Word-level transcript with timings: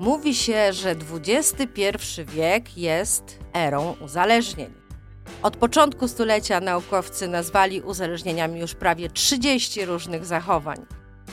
Mówi 0.00 0.34
się, 0.34 0.72
że 0.72 0.94
XXI 1.12 2.24
wiek 2.24 2.78
jest 2.78 3.38
erą 3.54 3.94
uzależnień. 4.04 4.74
Od 5.42 5.56
początku 5.56 6.08
stulecia 6.08 6.60
naukowcy 6.60 7.28
nazwali 7.28 7.80
uzależnieniami 7.80 8.60
już 8.60 8.74
prawie 8.74 9.10
30 9.10 9.84
różnych 9.84 10.24
zachowań. 10.24 10.86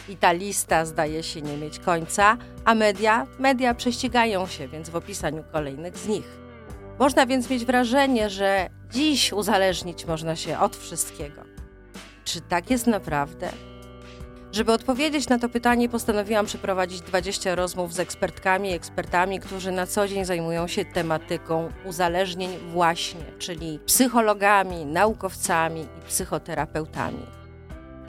I 0.10 0.18
ta 0.18 0.32
lista 0.32 0.86
zdaje 0.86 1.24
się 1.24 1.42
nie 1.42 1.58
mieć 1.58 1.80
końca, 1.80 2.38
a 2.66 2.76
media, 2.76 3.28
media 3.40 3.74
prześcigają 3.74 4.48
się 4.48 4.68
więc 4.68 4.90
w 4.90 4.96
opisaniu 4.96 5.44
kolejnych 5.52 5.98
z 5.98 6.08
nich. 6.08 6.40
Można 7.00 7.26
więc 7.26 7.50
mieć 7.50 7.66
wrażenie, 7.66 8.30
że 8.30 8.70
dziś 8.92 9.34
uzależnić 9.34 10.06
można 10.06 10.36
się 10.36 10.60
od 10.60 10.78
wszystkiego. 10.78 11.42
Czy 12.24 12.42
tak 12.42 12.70
jest 12.70 12.88
naprawdę? 12.88 13.50
Żeby 14.58 14.74
odpowiedzieć 14.74 15.30
na 15.30 15.40
to 15.40 15.50
pytanie, 15.50 15.90
postanowiłam 15.90 16.46
przeprowadzić 16.46 17.02
20 17.02 17.56
rozmów 17.56 17.94
z 17.94 18.00
ekspertkami 18.00 18.70
i 18.70 18.74
ekspertami, 18.74 19.40
którzy 19.40 19.72
na 19.72 19.88
co 19.88 20.08
dzień 20.08 20.26
zajmują 20.26 20.68
się 20.68 20.86
tematyką 20.86 21.70
uzależnień, 21.86 22.58
właśnie, 22.72 23.22
czyli 23.40 23.80
psychologami, 23.86 24.86
naukowcami 24.86 25.82
i 25.82 26.08
psychoterapeutami. 26.08 27.26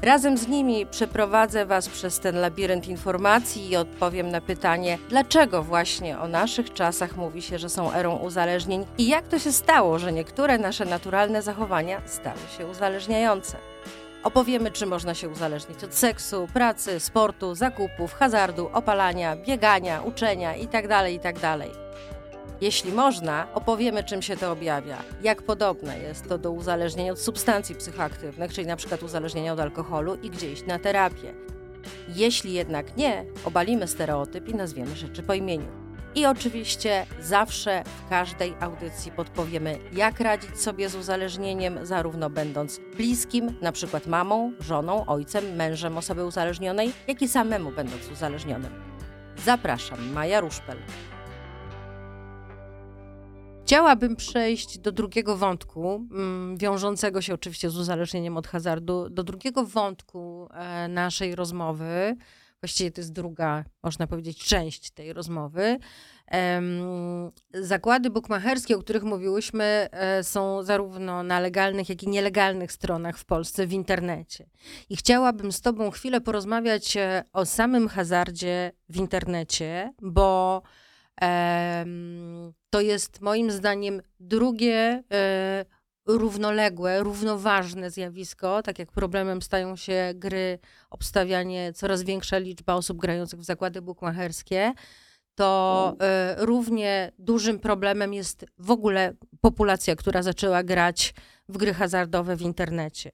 Razem 0.03 0.39
z 0.39 0.49
nimi 0.49 0.87
przeprowadzę 0.87 1.67
Was 1.67 1.89
przez 1.89 2.21
ten 2.21 2.37
labirynt 2.37 2.89
informacji 2.89 3.71
i 3.71 3.77
odpowiem 3.77 4.31
na 4.31 4.41
pytanie, 4.41 4.99
dlaczego 5.09 5.63
właśnie 5.63 6.19
o 6.19 6.29
naszych 6.29 6.73
czasach 6.73 7.17
mówi 7.17 7.43
się, 7.43 7.59
że 7.59 7.69
są 7.69 7.93
erą 7.93 8.17
uzależnień 8.17 8.87
i 8.99 9.09
jak 9.09 9.29
to 9.29 9.39
się 9.39 9.53
stało, 9.53 9.99
że 9.99 10.13
niektóre 10.13 10.59
nasze 10.59 10.85
naturalne 10.85 11.43
zachowania 11.43 12.03
stały 12.07 12.41
się 12.59 12.67
uzależniające. 12.67 13.57
Opowiemy, 14.25 14.71
czy 14.71 14.87
można 14.87 15.15
się 15.15 15.29
uzależnić 15.29 15.85
od 15.85 15.95
seksu, 15.95 16.49
pracy, 16.55 17.01
sportu, 17.01 17.55
zakupów, 17.55 18.15
hazardu, 18.15 18.71
opalania, 18.73 19.37
biegania, 19.37 20.03
uczenia 20.03 20.57
itd. 20.57 21.13
itd. 21.13 21.59
Jeśli 22.61 22.93
można, 22.93 23.49
opowiemy, 23.55 24.05
czym 24.05 24.23
się 24.23 24.37
to 24.37 24.53
objawia, 24.53 24.99
jak 25.23 25.43
podobne 25.43 25.99
jest 25.99 26.29
to 26.29 26.39
do 26.39 26.51
uzależnienia 26.51 27.13
od 27.13 27.21
substancji 27.21 27.75
psychoaktywnych, 27.75 28.53
czyli 28.53 28.67
np. 28.67 28.99
uzależnienia 29.05 29.53
od 29.53 29.61
alkoholu 29.61 30.15
i 30.15 30.31
gdzie 30.31 30.53
iść 30.53 30.67
na 30.67 30.79
terapię. 30.79 31.35
Jeśli 32.09 32.53
jednak 32.53 32.97
nie, 32.97 33.25
obalimy 33.45 33.89
stereotyp 33.89 34.49
i 34.49 34.55
nazwiemy 34.55 34.97
rzeczy 34.97 35.23
po 35.23 35.35
imieniu. 35.35 35.88
I 36.19 36.27
oczywiście 36.27 37.07
zawsze 37.21 37.85
w 37.85 38.09
każdej 38.09 38.55
audycji 38.61 39.13
podpowiemy, 39.13 39.79
jak 39.93 40.21
radzić 40.21 40.61
sobie 40.61 40.89
z 40.89 40.95
uzależnieniem, 40.95 41.87
zarówno 41.87 42.31
będąc 42.31 42.81
bliskim, 42.97 43.55
na 43.63 43.73
przykład 43.73 44.07
mamą, 44.07 44.53
żoną, 44.61 45.07
ojcem, 45.07 45.57
mężem 45.57 45.99
osoby 45.99 46.25
uzależnionej, 46.25 46.93
jak 47.09 47.23
i 47.23 47.29
samemu 47.29 47.71
będąc 47.71 48.11
uzależnionym. 48.13 48.71
Zapraszam, 49.45 50.13
Maja 50.13 50.41
Ruszpel. 50.41 50.77
Chciałabym 53.65 54.17
przejść 54.17 54.79
do 54.79 54.93
drugiego 54.93 55.37
wątku, 55.37 56.07
mm, 56.11 56.57
wiążącego 56.57 57.23
się 57.23 57.35
oczywiście 57.35 57.71
z 57.71 57.77
uzależnieniem 57.77 58.37
od 58.37 58.47
hazardu, 58.47 59.11
do 59.11 59.25
drugiego 59.25 59.65
wątku 59.65 60.49
e, 60.51 60.89
naszej 60.89 61.35
rozmowy, 61.35 62.17
właściwie 62.63 62.91
to 62.91 63.01
jest 63.01 63.13
druga, 63.13 63.65
można 63.83 64.07
powiedzieć, 64.07 64.45
część 64.45 64.91
tej 64.91 65.13
rozmowy. 65.13 65.79
Zakłady 67.55 68.11
bukmacherskie, 68.11 68.77
o 68.77 68.81
których 68.81 69.03
mówiłyśmy, 69.03 69.89
e, 69.91 70.25
są 70.25 70.63
zarówno 70.63 71.23
na 71.23 71.41
legalnych, 71.41 71.89
jak 71.89 72.03
i 72.03 72.09
nielegalnych 72.09 72.73
stronach 72.73 73.19
w 73.19 73.25
Polsce, 73.25 73.67
w 73.67 73.73
internecie. 73.73 74.47
I 74.91 74.97
chciałabym 74.97 75.53
z 75.53 75.61
Tobą 75.61 75.91
chwilę 75.91 76.21
porozmawiać 76.21 76.97
e, 76.97 77.25
o 77.33 77.47
samym 77.47 77.89
hazardzie 77.89 78.73
w 78.89 78.97
internecie, 78.97 79.93
bo 80.03 80.63
to 82.71 82.81
jest 82.81 83.21
moim 83.21 83.51
zdaniem 83.51 84.03
drugie 84.21 85.03
e, 85.13 85.65
równoległe, 86.09 87.03
równoważne 87.03 87.91
zjawisko, 87.91 88.63
tak 88.63 88.79
jak 88.79 88.93
problemem 88.93 89.43
stają 89.43 89.77
się 89.77 90.13
gry, 90.15 90.59
obstawianie, 90.91 91.73
coraz 91.73 92.03
większa 92.03 92.39
liczba 92.39 92.75
osób 92.75 92.99
grających 92.99 93.41
w 93.41 93.45
zakłady 93.45 93.83
bukmacherskie, 93.83 94.73
to 95.35 95.97
y, 96.41 96.47
równie 96.47 97.13
dużym 97.19 97.59
problemem 97.59 98.15
jest 98.15 98.47
w 98.59 98.71
ogóle 98.71 99.15
populacja, 99.41 99.97
która 99.97 100.23
zaczęła 100.23 100.63
grać 100.63 101.15
w 101.49 101.57
gry 101.57 101.75
hazardowe 101.75 102.37
w 102.37 102.43
internecie. 102.43 103.11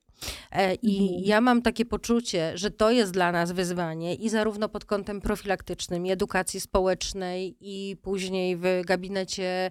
E, 0.53 0.75
I 0.75 1.03
mhm. 1.03 1.23
ja 1.25 1.41
mam 1.41 1.63
takie 1.63 1.85
poczucie, 1.85 2.53
że 2.55 2.71
to 2.71 2.91
jest 2.91 3.13
dla 3.13 3.33
nas 3.33 3.53
wyzwanie 3.53 4.15
i 4.15 4.29
zarówno 4.29 4.69
pod 4.69 4.85
kątem 4.85 5.21
profilaktycznym, 5.21 6.07
i 6.07 6.11
edukacji 6.11 6.61
społecznej, 6.61 7.57
i 7.61 7.97
później 8.03 8.57
w 8.57 8.83
gabinecie 8.85 9.71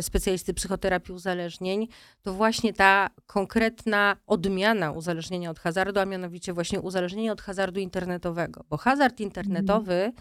specjalisty 0.00 0.54
psychoterapii 0.54 1.14
uzależnień, 1.14 1.88
to 2.22 2.34
właśnie 2.34 2.72
ta 2.72 3.10
konkretna 3.26 4.16
odmiana 4.26 4.92
uzależnienia 4.92 5.50
od 5.50 5.58
hazardu, 5.58 6.00
a 6.00 6.04
mianowicie 6.04 6.52
właśnie 6.52 6.80
uzależnienie 6.80 7.32
od 7.32 7.40
hazardu 7.40 7.80
internetowego. 7.80 8.64
Bo 8.68 8.76
hazard 8.76 9.20
internetowy 9.20 10.12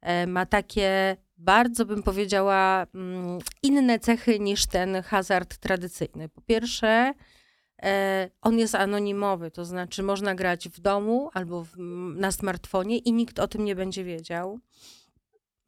mm. 0.00 0.30
ma 0.30 0.46
takie 0.46 1.16
bardzo 1.40 1.84
bym 1.84 2.02
powiedziała 2.02 2.86
mm, 2.94 3.38
inne 3.62 3.98
cechy 3.98 4.40
niż 4.40 4.66
ten 4.66 5.02
hazard 5.02 5.56
tradycyjny. 5.56 6.28
Po 6.28 6.40
pierwsze, 6.40 7.14
e, 7.82 8.30
on 8.42 8.58
jest 8.58 8.74
anonimowy, 8.74 9.50
to 9.50 9.64
znaczy 9.64 10.02
można 10.02 10.34
grać 10.34 10.68
w 10.68 10.80
domu 10.80 11.30
albo 11.32 11.64
w, 11.64 11.76
na 12.16 12.32
smartfonie 12.32 12.98
i 12.98 13.12
nikt 13.12 13.38
o 13.38 13.48
tym 13.48 13.64
nie 13.64 13.76
będzie 13.76 14.04
wiedział. 14.04 14.58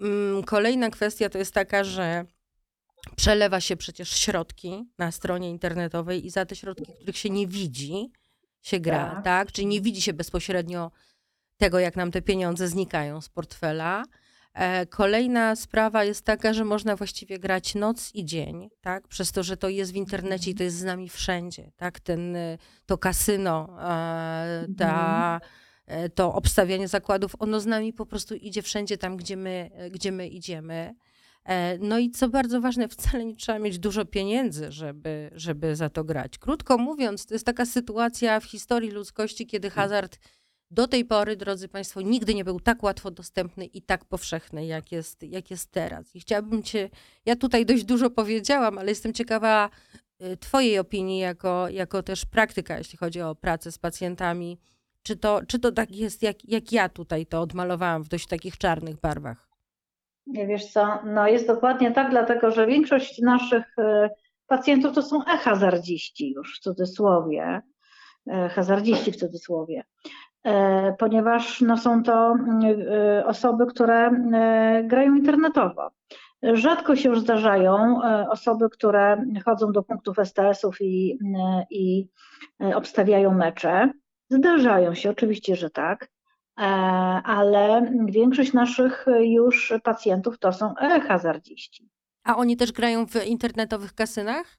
Mm, 0.01 0.43
kolejna 0.43 0.91
kwestia 0.91 1.29
to 1.29 1.39
jest 1.39 1.55
taka, 1.55 1.85
że 1.85 2.25
przelewa 3.17 3.61
się 3.61 3.77
przecież 3.77 4.11
środki 4.11 4.85
na 4.99 5.13
stronie 5.13 5.51
internetowej 5.51 6.27
i 6.27 6.31
za 6.31 6.47
te 6.47 6.57
środki, 6.57 6.93
których 6.95 7.17
się 7.17 7.31
nie 7.31 7.47
widzi, 7.47 8.13
się 8.63 8.81
gra, 8.81 9.11
tak? 9.15 9.25
tak? 9.25 9.53
Czyli 9.53 9.67
nie 9.67 9.81
widzi 9.81 10.03
się 10.03 10.13
bezpośrednio 10.13 10.91
tego, 11.57 11.79
jak 11.79 11.97
nam 11.97 12.11
te 12.11 12.23
pieniądze 12.23 12.69
znikają 12.69 13.21
z 13.21 13.29
portfela. 13.29 14.05
E, 14.55 14.87
kolejna 14.87 15.57
sprawa 15.57 16.05
jest 16.05 16.25
taka, 16.25 16.53
że 16.53 16.65
można 16.65 16.97
właściwie 16.97 17.39
grać 17.39 17.75
noc 17.75 18.15
i 18.15 18.25
dzień, 18.25 18.71
tak? 18.81 19.09
Przez 19.09 19.33
to, 19.33 19.43
że 19.43 19.57
to 19.57 19.69
jest 19.69 19.93
w 19.93 19.97
internecie 19.97 20.51
i 20.51 20.55
to 20.55 20.63
jest 20.63 20.77
z 20.77 20.85
nami 20.85 21.09
wszędzie, 21.09 21.73
tak? 21.77 22.01
Ten, 22.01 22.37
y, 22.37 22.59
to 22.87 22.99
kasyno, 22.99 23.69
e, 23.81 24.67
ta, 24.79 25.35
mhm. 25.35 25.41
e, 25.87 26.09
to 26.09 26.35
obstawianie 26.35 26.89
zakładów, 26.89 27.35
ono 27.39 27.61
z 27.61 27.67
nami 27.67 27.93
po 27.93 28.07
prostu 28.07 28.35
idzie 28.35 28.63
wszędzie 28.63 28.99
tam, 28.99 29.17
gdzie 29.17 29.37
my, 29.37 29.71
gdzie 29.91 30.13
my 30.13 30.29
idziemy. 30.29 30.95
E, 31.45 31.79
no 31.79 31.99
i 31.99 32.11
co 32.11 32.29
bardzo 32.29 32.61
ważne, 32.61 32.89
wcale 32.89 33.25
nie 33.25 33.37
trzeba 33.37 33.59
mieć 33.59 33.79
dużo 33.79 34.05
pieniędzy, 34.05 34.73
żeby, 34.73 35.31
żeby 35.35 35.77
za 35.77 35.91
to 35.91 36.05
grać. 36.05 36.39
Krótko 36.39 36.79
mówiąc, 36.79 37.27
to 37.27 37.35
jest 37.35 37.47
taka 37.47 37.67
sytuacja 37.67 38.41
w 38.41 38.45
historii 38.45 38.91
ludzkości, 38.91 39.47
kiedy 39.47 39.69
mm. 39.69 39.75
hazard 39.75 40.19
do 40.71 40.89
tej 40.89 41.05
pory, 41.05 41.37
drodzy 41.37 41.69
Państwo, 41.69 42.01
nigdy 42.01 42.35
nie 42.35 42.45
był 42.45 42.61
tak 42.61 42.83
łatwo 42.83 43.11
dostępny 43.11 43.65
i 43.65 43.83
tak 43.83 44.05
powszechny, 44.05 44.67
jak 44.67 44.93
jest, 44.93 45.23
jak 45.23 45.51
jest 45.51 45.71
teraz. 45.71 46.15
I 46.15 46.21
chciałabym 46.21 46.63
Cię, 46.63 46.91
ja 47.27 47.37
tutaj 47.37 47.67
dość 47.67 47.85
dużo 47.85 48.11
powiedziałam, 48.11 48.79
ale 48.79 48.89
jestem 48.89 49.13
ciekawa 49.13 49.71
y, 50.23 50.37
Twojej 50.37 50.79
opinii 50.79 51.19
jako, 51.19 51.69
jako 51.69 52.03
też 52.03 52.25
praktyka, 52.25 52.79
jeśli 52.79 52.99
chodzi 52.99 53.21
o 53.21 53.35
pracę 53.35 53.73
z 53.73 53.79
pacjentami. 53.79 54.59
Czy 55.03 55.17
to, 55.17 55.41
czy 55.47 55.59
to 55.59 55.73
tak 55.73 55.91
jest, 55.91 56.23
jak, 56.23 56.45
jak 56.45 56.73
ja 56.73 56.89
tutaj 56.89 57.27
to 57.27 57.41
odmalowałam 57.41 58.03
w 58.03 58.09
dość 58.09 58.27
takich 58.27 58.59
czarnych 58.59 59.01
barwach? 59.01 59.52
Nie 60.27 60.47
wiesz 60.47 60.73
co, 60.73 60.99
no 61.05 61.29
jest 61.29 61.47
dokładnie 61.47 61.91
tak, 61.91 62.11
dlatego 62.11 62.51
że 62.51 62.67
większość 62.67 63.21
naszych 63.21 63.79
e, 63.79 64.11
pacjentów 64.47 64.95
to 64.95 65.03
są 65.03 65.25
e-hazardziści 65.25 66.33
już 66.33 66.59
w 66.59 66.61
cudzysłowie, 66.61 67.63
e, 68.27 68.49
hazardziści 68.49 69.13
w 69.13 69.17
cudzysłowie, 69.17 69.85
e, 70.45 70.95
ponieważ 70.99 71.61
no, 71.61 71.77
są 71.77 72.03
to 72.03 72.37
osoby, 73.27 73.67
które 73.67 74.11
grają 74.85 75.15
internetowo. 75.15 75.91
Rzadko 76.43 76.97
się 76.97 77.09
już 77.09 77.21
zdarzają 77.21 78.01
osoby, 78.31 78.71
które 78.71 79.25
chodzą 79.45 79.73
do 79.73 79.83
punktów 79.83 80.19
STS-ów 80.19 80.81
i, 80.81 81.19
i 81.71 82.09
obstawiają 82.75 83.35
mecze. 83.35 83.91
Zdarzają 84.31 84.95
się, 84.95 85.11
oczywiście, 85.11 85.57
że 85.57 85.71
tak. 85.71 86.09
E, 86.63 86.65
ale 87.25 87.93
większość 88.07 88.53
naszych 88.53 89.07
już 89.21 89.73
pacjentów 89.85 90.39
to 90.39 90.53
są 90.53 90.75
hazardziści. 91.09 91.91
A 92.25 92.37
oni 92.37 92.57
też 92.57 92.73
grają 92.73 93.07
w 93.07 93.27
internetowych 93.27 93.95
kasynach? 93.95 94.59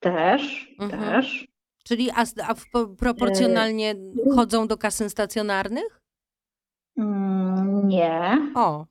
Też, 0.00 0.74
mhm. 0.80 1.02
też. 1.02 1.48
Czyli 1.84 2.10
a, 2.10 2.24
a 2.48 2.54
proporcjonalnie 2.98 3.90
e... 3.90 4.34
chodzą 4.34 4.66
do 4.66 4.78
kasyn 4.78 5.10
stacjonarnych? 5.10 6.00
Mm, 6.96 7.88
nie. 7.88 8.52
O. 8.54 8.86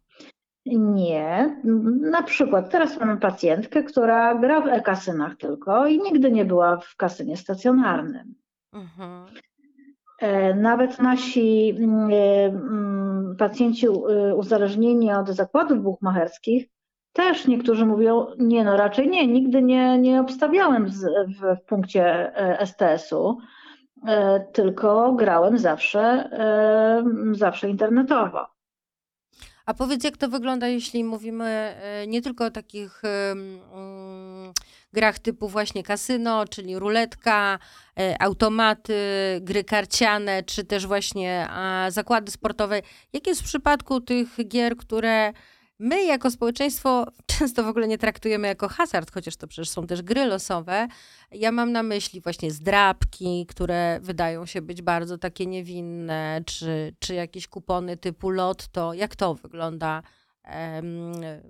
Nie. 0.65 1.61
Na 2.01 2.23
przykład 2.23 2.69
teraz 2.69 2.99
mamy 2.99 3.17
pacjentkę, 3.17 3.83
która 3.83 4.35
gra 4.35 4.61
w 4.61 4.67
e-kasynach 4.67 5.37
tylko 5.37 5.87
i 5.87 5.99
nigdy 5.99 6.31
nie 6.31 6.45
była 6.45 6.77
w 6.77 6.95
kasynie 6.95 7.37
stacjonarnym. 7.37 8.35
Mhm. 8.73 9.25
E, 10.23 10.53
Nawet 10.53 10.99
nasi 10.99 11.75
mm, 11.79 12.09
e, 12.11 12.45
mm, 12.45 13.35
pacjenci 13.37 13.87
e, 13.87 14.35
uzależnieni 14.35 15.13
od 15.13 15.29
zakładów 15.29 15.81
buchmacherskich 15.81 16.67
też 17.13 17.47
niektórzy 17.47 17.85
mówią, 17.85 18.27
nie 18.39 18.63
no 18.63 18.77
raczej 18.77 19.09
nie, 19.09 19.27
nigdy 19.27 19.61
nie, 19.61 19.97
nie 19.97 20.21
obstawiałem 20.21 20.89
z, 20.89 21.01
w, 21.03 21.61
w 21.61 21.65
punkcie 21.65 22.33
STS-u, 22.65 23.37
tylko 24.53 25.13
grałem 25.13 25.57
zawsze, 25.57 26.29
zawsze 27.31 27.69
internetowo. 27.69 28.52
A 29.65 29.73
powiedz, 29.73 30.03
jak 30.03 30.17
to 30.17 30.29
wygląda, 30.29 30.67
jeśli 30.67 31.03
mówimy 31.03 31.45
e, 31.45 32.07
nie 32.07 32.21
tylko 32.21 32.45
o 32.45 32.51
takich 32.51 33.01
mm, 33.31 34.53
grach 34.93 35.19
typu 35.19 35.47
właśnie 35.47 35.83
kasyno, 35.83 36.47
czyli 36.47 36.79
ruletka, 36.79 37.59
e, 37.99 38.21
automaty, 38.21 38.95
gry 39.41 39.63
karciane, 39.63 40.43
czy 40.43 40.63
też 40.63 40.87
właśnie 40.87 41.47
zakłady 41.89 42.31
sportowe. 42.31 42.81
Jak 43.13 43.27
jest 43.27 43.41
w 43.41 43.45
przypadku 43.45 44.01
tych 44.01 44.47
gier, 44.47 44.77
które 44.77 45.33
my 45.83 46.05
jako 46.05 46.31
społeczeństwo 46.31 47.05
często 47.37 47.63
w 47.63 47.67
ogóle 47.67 47.87
nie 47.87 47.97
traktujemy 47.97 48.47
jako 48.47 48.67
hazard, 48.67 49.11
chociaż 49.11 49.35
to 49.35 49.47
przecież 49.47 49.69
są 49.69 49.87
też 49.87 50.01
gry 50.01 50.25
losowe. 50.25 50.87
Ja 51.31 51.51
mam 51.51 51.71
na 51.71 51.83
myśli 51.83 52.21
właśnie 52.21 52.51
zdrabki, 52.51 53.45
które 53.49 53.99
wydają 54.01 54.45
się 54.45 54.61
być 54.61 54.81
bardzo 54.81 55.17
takie 55.17 55.45
niewinne, 55.45 56.41
czy, 56.45 56.95
czy 56.99 57.13
jakieś 57.13 57.47
kupony 57.47 57.97
typu 57.97 58.29
lotto. 58.29 58.93
Jak 58.93 59.15
to 59.15 59.33
wygląda 59.33 60.03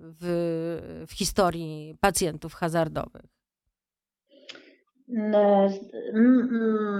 w, 0.00 1.04
w 1.08 1.12
historii 1.12 1.96
pacjentów 2.00 2.54
hazardowych? 2.54 3.22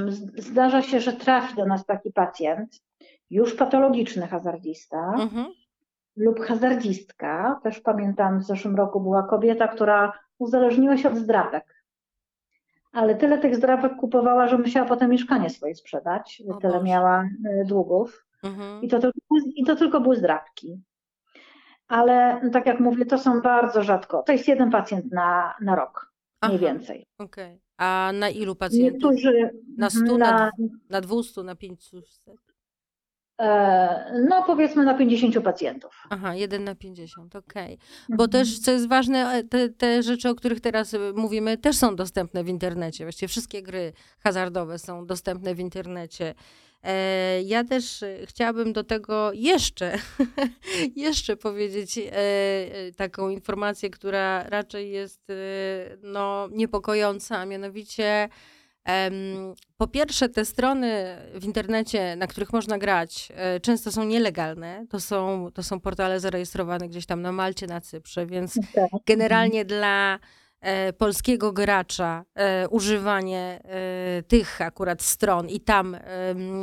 Z- 0.08 0.44
Zdarza 0.44 0.82
się, 0.82 1.00
że 1.00 1.12
trafi 1.12 1.56
do 1.56 1.66
nas 1.66 1.86
taki 1.86 2.12
pacjent, 2.12 2.82
już 3.30 3.54
patologiczny 3.54 4.26
hazardzista 4.26 5.12
Mhm. 5.18 5.46
Lub 6.16 6.40
hazardzistka. 6.40 7.60
Też 7.62 7.80
pamiętam, 7.80 8.38
w 8.38 8.44
zeszłym 8.44 8.76
roku 8.76 9.00
była 9.00 9.22
kobieta, 9.22 9.68
która 9.68 10.12
uzależniła 10.38 10.96
się 10.96 11.08
od 11.08 11.16
zdrapek. 11.16 11.84
Ale 12.92 13.14
tyle 13.14 13.38
tych 13.38 13.56
zdrapek 13.56 13.96
kupowała, 13.96 14.48
że 14.48 14.58
musiała 14.58 14.88
potem 14.88 15.10
mieszkanie 15.10 15.50
swoje 15.50 15.74
sprzedać. 15.74 16.42
O 16.48 16.54
Tyle 16.54 16.72
Boże. 16.72 16.84
miała 16.84 17.22
y, 17.24 17.64
długów. 17.66 18.26
Mhm. 18.42 18.82
I 18.82 18.88
to, 18.88 18.98
tylko, 18.98 19.18
I 19.56 19.64
to 19.64 19.76
tylko 19.76 20.00
były 20.00 20.16
zdrapki. 20.16 20.82
Ale 21.88 22.40
tak 22.52 22.66
jak 22.66 22.80
mówię, 22.80 23.06
to 23.06 23.18
są 23.18 23.40
bardzo 23.40 23.82
rzadko. 23.82 24.22
To 24.22 24.32
jest 24.32 24.48
jeden 24.48 24.70
pacjent 24.70 25.12
na, 25.12 25.54
na 25.60 25.76
rok, 25.76 26.12
mniej 26.42 26.56
Aha. 26.56 26.66
więcej. 26.66 27.06
Okej. 27.18 27.60
A 27.76 28.10
na 28.14 28.28
ilu 28.30 28.56
pacjentów? 28.56 28.92
Niektórzy 28.92 29.50
Na 29.78 29.90
100, 29.90 30.00
mhm, 30.00 30.18
na, 30.18 30.30
na, 30.32 30.50
na 30.90 31.00
200, 31.00 31.42
na 31.42 31.54
500? 31.56 32.04
E, 33.40 34.24
no 34.28 34.42
powiedzmy 34.42 34.84
na 34.84 34.94
50 34.94 35.40
pacjentów. 35.44 36.02
Aha, 36.10 36.34
1 36.34 36.64
na 36.64 36.74
50, 36.74 37.36
okej. 37.36 37.78
Bo 38.08 38.24
Mhm. 38.24 38.30
też, 38.30 38.58
co 38.58 38.70
jest 38.70 38.88
ważne, 38.88 39.32
e, 39.32 39.44
te, 39.44 39.68
te 39.68 40.02
rzeczy, 40.02 40.28
o 40.28 40.34
których 40.34 40.60
teraz 40.60 40.94
e, 40.94 40.98
mówimy, 41.16 41.58
też 41.58 41.76
są 41.76 41.96
dostępne 41.96 42.44
w 42.44 42.48
internecie. 42.48 43.04
Właściwie 43.04 43.28
wszystkie 43.28 43.62
gry 43.62 43.92
hazardowe 44.20 44.78
są 44.78 45.06
dostępne 45.06 45.54
w 45.54 45.58
internecie. 45.60 46.34
E, 46.82 47.42
ja 47.42 47.64
też 47.64 48.04
chciałabym 48.24 48.72
do 48.72 48.84
tego 48.84 49.32
jeszcze, 49.32 49.92
jeszcze 50.96 51.36
powiedzieć 51.36 51.98
e, 51.98 52.02
taką 52.96 53.28
informację, 53.28 53.90
która 53.90 54.42
raczej 54.48 54.90
jest 54.90 55.30
e, 55.30 55.34
no, 56.02 56.48
niepokojąca, 56.52 57.38
a 57.38 57.46
mianowicie 57.46 58.28
Po 59.76 59.86
pierwsze, 59.86 60.28
te 60.28 60.44
strony 60.44 61.16
w 61.34 61.44
internecie, 61.44 62.16
na 62.16 62.26
których 62.26 62.52
można 62.52 62.78
grać, 62.78 63.28
e, 63.36 63.60
często 63.60 63.92
są 63.92 64.04
nielegalne. 64.04 64.86
To 64.90 65.00
są, 65.00 65.48
to 65.54 65.62
są 65.62 65.80
portale 65.80 66.20
zarejestrowane 66.20 66.88
gdzieś 66.88 67.06
tam 67.06 67.22
na 67.22 67.32
Malcie, 67.32 67.66
na 67.66 67.80
Cyprze, 67.80 68.26
więc 68.26 68.54
Tak. 68.74 68.90
generalnie 69.06 69.64
dla 69.64 70.18
e, 70.60 70.92
polskiego 70.92 71.52
gracza 71.52 72.24
e, 72.34 72.68
używanie 72.68 73.60
tych 74.28 74.60
akurat 74.60 75.02
stron 75.02 75.48
i 75.48 75.60
tam 75.60 75.96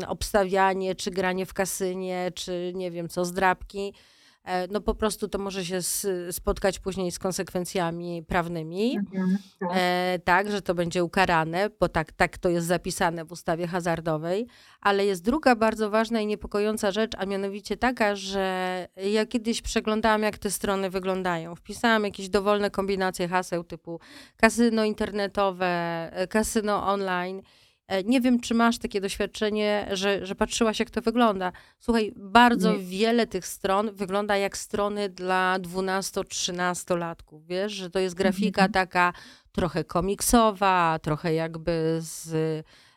obstawianie, 0.07 0.95
czy 0.95 1.12
granie 1.12 1.45
w 1.45 1.53
kasynie, 1.53 2.31
czy 2.35 2.71
nie 2.75 2.91
wiem 2.91 3.09
co, 3.09 3.25
zdrabki, 3.25 3.94
no 4.70 4.82
po 4.82 4.96
prostu 4.96 5.28
to 5.28 5.38
może 5.38 5.66
się 5.66 5.80
spotkać 6.32 6.80
później 6.80 7.12
z 7.12 7.20
konsekwencjami 7.20 8.24
prawnymi. 8.24 8.98
Mhm, 8.98 9.38
tak. 9.60 9.70
E, 9.74 10.20
tak, 10.24 10.52
że 10.52 10.62
to 10.62 10.76
będzie 10.76 11.04
ukarane, 11.04 11.70
bo 11.80 11.90
tak, 11.90 12.12
tak 12.12 12.38
to 12.38 12.50
jest 12.50 12.68
zapisane 12.68 13.26
w 13.26 13.32
ustawie 13.32 13.68
hazardowej. 13.68 14.48
Ale 14.82 15.06
jest 15.06 15.24
druga 15.24 15.56
bardzo 15.56 15.90
ważna 15.90 16.22
i 16.22 16.26
niepokojąca 16.26 16.92
rzecz, 16.92 17.12
a 17.18 17.26
mianowicie 17.26 17.78
taka, 17.78 18.16
że 18.16 18.88
ja 19.12 19.26
kiedyś 19.26 19.62
przeglądałam, 19.62 20.24
jak 20.24 20.38
te 20.38 20.52
strony 20.52 20.90
wyglądają. 20.90 21.56
Wpisałam 21.56 22.04
jakieś 22.04 22.30
dowolne 22.30 22.72
kombinacje 22.72 23.28
haseł 23.28 23.64
typu 23.64 24.00
kasyno 24.38 24.84
internetowe, 24.84 25.68
e, 26.14 26.28
kasyno 26.28 26.88
online. 26.88 27.42
E, 27.92 28.04
Nie 28.04 28.22
wiem, 28.22 28.40
czy 28.40 28.54
masz 28.54 28.78
takie 28.78 29.02
doświadczenie, 29.02 29.88
że, 29.92 30.26
że 30.26 30.36
patrzyłaś, 30.36 30.80
jak 30.80 30.90
to 30.90 31.02
wygląda. 31.02 31.52
Słuchaj, 31.80 32.14
bardzo 32.16 32.72
Nie. 32.74 32.80
wiele 32.80 33.28
tych 33.28 33.48
stron 33.48 33.96
wygląda 33.96 34.38
jak 34.38 34.58
strony 34.58 35.10
dla 35.10 35.58
12-13-latków. 35.60 37.46
Wiesz, 37.46 37.72
że 37.74 37.90
to 37.90 38.00
jest 38.00 38.16
grafika 38.16 38.62
Mhm. 38.62 38.72
taka 38.72 39.14
trochę 39.52 39.84
komiksowa, 39.84 41.00
trochę 41.02 41.34
jakby 41.34 41.98
z, 42.02 42.34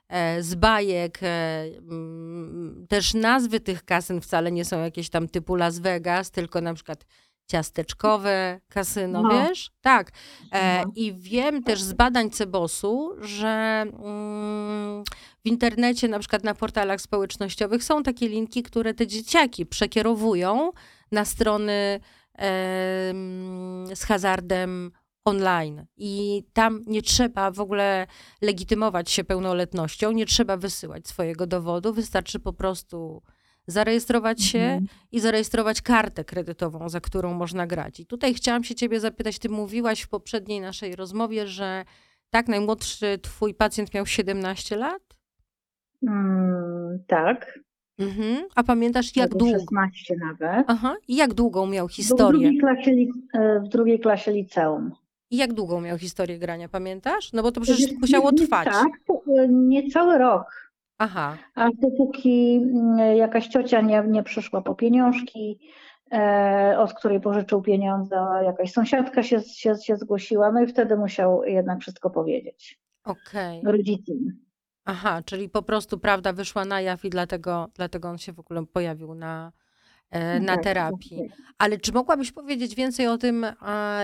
e, 0.09 0.43
z 0.43 0.55
bajek. 0.55 1.19
e, 1.23 1.65
mm, 1.79 2.87
Też 2.89 3.15
nazwy 3.15 3.61
tych 3.61 3.85
kasyn 3.85 4.21
wcale 4.21 4.53
nie 4.53 4.65
są 4.65 4.81
jakieś 4.83 5.11
tam 5.11 5.29
typu 5.29 5.55
Las 5.55 5.79
Vegas, 5.79 6.31
tylko 6.31 6.61
na 6.61 6.75
przykład 6.75 7.05
ciasteczkowe 7.47 8.61
kasyno, 8.69 9.23
No. 9.23 9.29
wiesz? 9.31 9.71
Tak. 9.81 10.11
E, 10.53 10.83
No. 10.85 10.93
I 10.97 11.13
wiem 11.13 11.63
też 11.63 11.83
z 11.83 11.93
badań 11.93 12.31
Cebosu, 12.31 13.11
że 13.21 13.85
mm, 14.03 15.05
w 15.45 15.49
internecie, 15.49 16.09
na 16.09 16.19
przykład 16.19 16.45
na 16.45 16.55
portalach 16.55 17.01
społecznościowych 17.01 17.85
są 17.85 18.03
takie 18.03 18.29
linki, 18.29 18.63
które 18.63 18.95
te 18.95 19.07
dzieciaki 19.07 19.67
przekierowują 19.67 20.71
na 21.13 21.25
strony 21.25 22.01
em, 22.35 23.87
z 23.97 24.03
hazardem 24.05 24.91
online. 25.25 25.87
I 25.97 26.43
tam 26.53 26.83
nie 26.87 27.03
trzeba 27.03 27.51
w 27.51 27.61
ogóle 27.61 28.07
legitymować 28.43 29.11
się 29.11 29.25
pełnoletnością, 29.25 30.13
nie 30.13 30.27
trzeba 30.27 30.57
wysyłać 30.57 31.09
swojego 31.09 31.47
dowodu, 31.47 31.93
wystarczy 31.93 32.41
po 32.41 32.53
prostu 32.53 33.23
zarejestrować 33.67 34.43
się 34.43 34.59
Mhm. 34.59 34.87
i 35.13 35.21
zarejestrować 35.21 35.83
kartę 35.83 36.25
kredytową, 36.25 36.89
za 36.89 37.01
którą 37.01 37.35
można 37.35 37.67
grać. 37.67 38.01
I 38.01 38.07
tutaj 38.07 38.35
chciałam 38.35 38.65
się 38.65 38.75
ciebie 38.75 39.01
zapytać, 39.01 39.39
ty 39.39 39.49
mówiłaś 39.49 40.01
w 40.03 40.09
poprzedniej 40.09 40.61
naszej 40.61 40.97
rozmowie, 40.97 41.47
że 41.47 41.85
tak, 42.31 42.49
najmłodszy 42.49 43.19
twój 43.23 43.55
pacjent 43.55 43.95
miał 43.95 44.07
17 44.07 44.77
lat? 44.77 45.03
Mm, 46.03 46.99
tak. 47.07 47.59
Mhm. 47.99 48.45
A 48.55 48.63
pamiętasz, 48.63 49.17
jak 49.17 49.31
długo? 49.31 49.59
16 49.59 50.17
nawet. 50.17 50.65
Aha. 50.69 50.97
I 51.09 51.17
jak 51.17 51.35
długą 51.35 51.67
miał 51.67 51.87
Był 51.87 51.93
W 51.93 51.97
historię? 51.97 52.41
drugiej, 52.41 52.59
klasie, 52.61 52.91
e, 53.35 53.61
w 53.61 53.69
drugiej 53.69 54.01
klasie 54.01 54.33
liceum. 54.33 54.93
I 55.31 55.37
jak 55.37 55.53
długą 55.53 55.81
miał 55.81 55.99
historię 55.99 56.39
grania, 56.39 56.69
pamiętasz? 56.69 57.33
No 57.33 57.43
bo 57.43 57.53
to 57.53 57.61
przecież 57.61 57.93
musiało 58.01 58.33
trwać. 58.33 58.65
Tak, 58.65 58.89
niecały 59.49 60.19
rok. 60.19 60.73
Aha. 61.05 61.37
Aż 61.55 61.73
dopóki 61.79 62.57
mm, 62.57 63.17
jakaś 63.17 63.49
ciocia 63.49 63.81
nie, 63.81 64.05
nie 64.09 64.23
przyszła 64.23 64.63
po 64.63 64.75
pieniążki, 64.75 65.59
e, 66.13 66.77
od 66.79 66.95
której 66.95 67.21
pożyczył 67.21 67.63
pieniądze, 67.63 68.17
jakaś 68.45 68.73
sąsiadka 68.73 69.23
się, 69.23 69.41
się, 69.41 69.75
się 69.83 69.97
zgłosiła, 69.97 70.53
no 70.53 70.63
i 70.63 70.67
wtedy 70.67 70.97
musiał 70.97 71.45
jednak 71.45 71.81
wszystko 71.81 72.11
powiedzieć 72.11 72.81
Okej. 73.05 73.63
rodzicom. 73.65 74.17
Aha, 74.85 75.23
czyli 75.25 75.49
po 75.49 75.63
prostu 75.63 75.99
prawda 75.99 76.33
wyszła 76.33 76.65
na 76.65 76.81
jaw 76.81 77.05
i 77.05 77.11
dlatego, 77.11 77.69
dlatego 77.75 78.09
on 78.09 78.19
się 78.19 78.33
w 78.33 78.41
ogóle 78.41 78.67
pojawił 78.67 79.15
na, 79.15 79.53
na 80.41 80.55
Tak, 80.55 80.65
terapii. 80.65 81.29
Ale 81.59 81.79
czy 81.79 81.93
mogłabyś 81.93 82.33
powiedzieć 82.33 82.75
więcej 82.75 83.07
o 83.07 83.19
tym, 83.19 83.47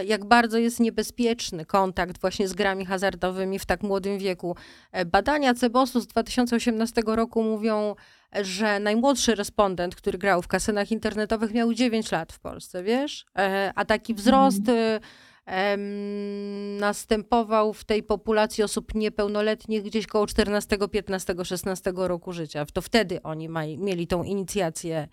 jak 0.07 0.25
bardzo 0.25 0.59
jest 0.59 0.81
niebezpieczny 0.81 1.65
kontakt 1.65 2.21
właśnie 2.21 2.49
z 2.49 2.53
grami 2.53 2.87
hazardowymi 2.87 3.59
w 3.59 3.67
tak 3.67 3.83
młodym 3.83 4.19
wieku? 4.19 4.57
E, 4.93 5.05
Badania 5.05 5.55
Cebosu 5.55 6.01
z 6.01 6.07
2018 6.07 7.03
roku 7.07 7.43
mówią, 7.43 7.95
że 8.43 8.81
najmłodszy 8.81 9.35
respondent, 9.35 9.95
który 9.97 10.19
grał 10.19 10.43
w 10.43 10.49
kasynach 10.49 10.93
internetowych, 10.93 11.55
miał 11.55 11.75
9 11.75 12.13
lat 12.13 12.33
w 12.33 12.39
Polsce, 12.39 12.83
wiesz? 12.83 13.27
E, 13.39 13.73
A 13.75 13.85
taki 13.85 14.15
wzrost 14.15 14.69
e, 14.69 15.01
em, 15.47 16.77
następował 16.77 17.73
w 17.73 17.85
tej 17.85 18.03
populacji 18.03 18.65
osób 18.65 18.95
niepełnoletnich 18.95 19.83
gdzieś 19.83 20.07
koło 20.07 20.27
14, 20.27 20.79
15, 20.91 21.35
16 21.45 21.93
roku 21.97 22.33
życia. 22.33 22.67
To 22.73 22.83
wtedy 22.83 23.23
oni 23.23 23.49
maj, 23.49 23.79
mieli 23.79 24.07
tą 24.07 24.23
inicjację 24.23 24.97
e, 24.99 25.09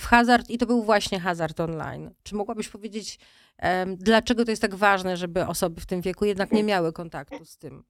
w 0.00 0.04
hazard 0.04 0.50
i 0.50 0.58
to 0.58 0.66
był 0.66 0.82
właśnie 0.82 1.20
hazard 1.20 1.60
online. 1.60 2.10
Czy 2.22 2.34
mogłabyś 2.34 2.68
powiedzieć, 2.68 3.18
dlaczego 3.96 4.44
to 4.44 4.50
jest 4.50 4.62
tak 4.62 4.74
ważne, 4.74 5.16
żeby 5.16 5.46
osoby 5.46 5.80
w 5.80 5.86
tym 5.86 6.00
wieku 6.00 6.24
jednak 6.24 6.52
nie 6.52 6.64
miały 6.64 6.92
kontaktu 6.92 7.44
z 7.44 7.58
tym? 7.58 7.84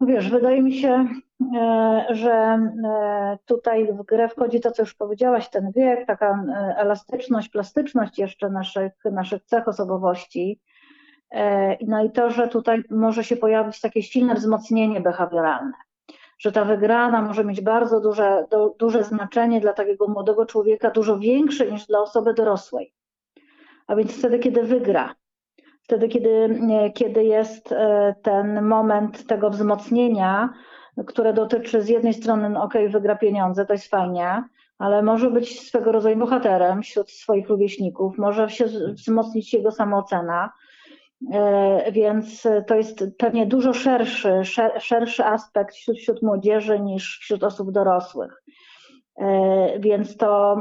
Wiesz, 0.00 0.30
wydaje 0.30 0.62
mi 0.62 0.72
się, 0.72 1.08
e, 1.56 2.06
że 2.10 2.32
e, 2.32 3.38
tutaj 3.44 3.92
w 3.92 4.02
grę 4.02 4.28
wchodzi 4.28 4.60
to, 4.60 4.70
co 4.70 4.82
już 4.82 4.94
powiedziałaś, 4.94 5.50
ten 5.50 5.72
wiek, 5.76 6.06
taka 6.06 6.44
e, 6.48 6.76
elastyczność, 6.78 7.48
plastyczność 7.48 8.18
jeszcze 8.18 8.50
naszych, 8.50 8.92
naszych 9.12 9.44
cech 9.44 9.68
osobowości. 9.68 10.60
No 11.86 12.04
i 12.04 12.10
to, 12.10 12.30
że 12.30 12.48
tutaj 12.48 12.82
może 12.90 13.24
się 13.24 13.36
pojawić 13.36 13.80
takie 13.80 14.02
silne 14.02 14.34
wzmocnienie 14.34 15.00
behawioralne, 15.00 15.72
że 16.38 16.52
ta 16.52 16.64
wygrana 16.64 17.22
może 17.22 17.44
mieć 17.44 17.60
bardzo 17.60 18.00
duże, 18.00 18.44
duże 18.78 19.04
znaczenie 19.04 19.60
dla 19.60 19.72
takiego 19.72 20.08
młodego 20.08 20.46
człowieka, 20.46 20.90
dużo 20.90 21.18
większe 21.18 21.72
niż 21.72 21.86
dla 21.86 22.00
osoby 22.00 22.34
dorosłej. 22.34 22.94
A 23.86 23.96
więc 23.96 24.18
wtedy, 24.18 24.38
kiedy 24.38 24.62
wygra, 24.62 25.14
wtedy, 25.82 26.08
kiedy, 26.08 26.60
kiedy 26.94 27.24
jest 27.24 27.72
e, 27.72 28.14
ten 28.22 28.62
moment 28.62 29.26
tego 29.26 29.50
wzmocnienia, 29.50 30.52
które 31.06 31.32
dotyczy 31.32 31.82
z 31.82 31.88
jednej 31.88 32.14
strony, 32.14 32.50
no 32.50 32.62
ok, 32.62 32.74
wygra 32.88 33.16
pieniądze, 33.16 33.66
to 33.66 33.72
jest 33.72 33.90
fajnie, 33.90 34.44
ale 34.78 35.02
może 35.02 35.30
być 35.30 35.60
swego 35.60 35.92
rodzaju 35.92 36.16
bohaterem 36.16 36.82
wśród 36.82 37.10
swoich 37.10 37.48
rówieśników, 37.48 38.18
może 38.18 38.50
się 38.50 38.64
wzmocnić 38.92 39.54
jego 39.54 39.70
samoocena, 39.70 40.52
więc 41.92 42.48
to 42.66 42.74
jest 42.74 43.04
pewnie 43.18 43.46
dużo 43.46 43.72
szerszy, 43.72 44.30
szerszy 44.78 45.24
aspekt 45.24 45.74
wśród, 45.74 45.98
wśród 45.98 46.22
młodzieży 46.22 46.80
niż 46.80 47.18
wśród 47.18 47.44
osób 47.44 47.70
dorosłych. 47.70 48.42
E, 49.18 49.78
więc 49.80 50.16
to 50.16 50.56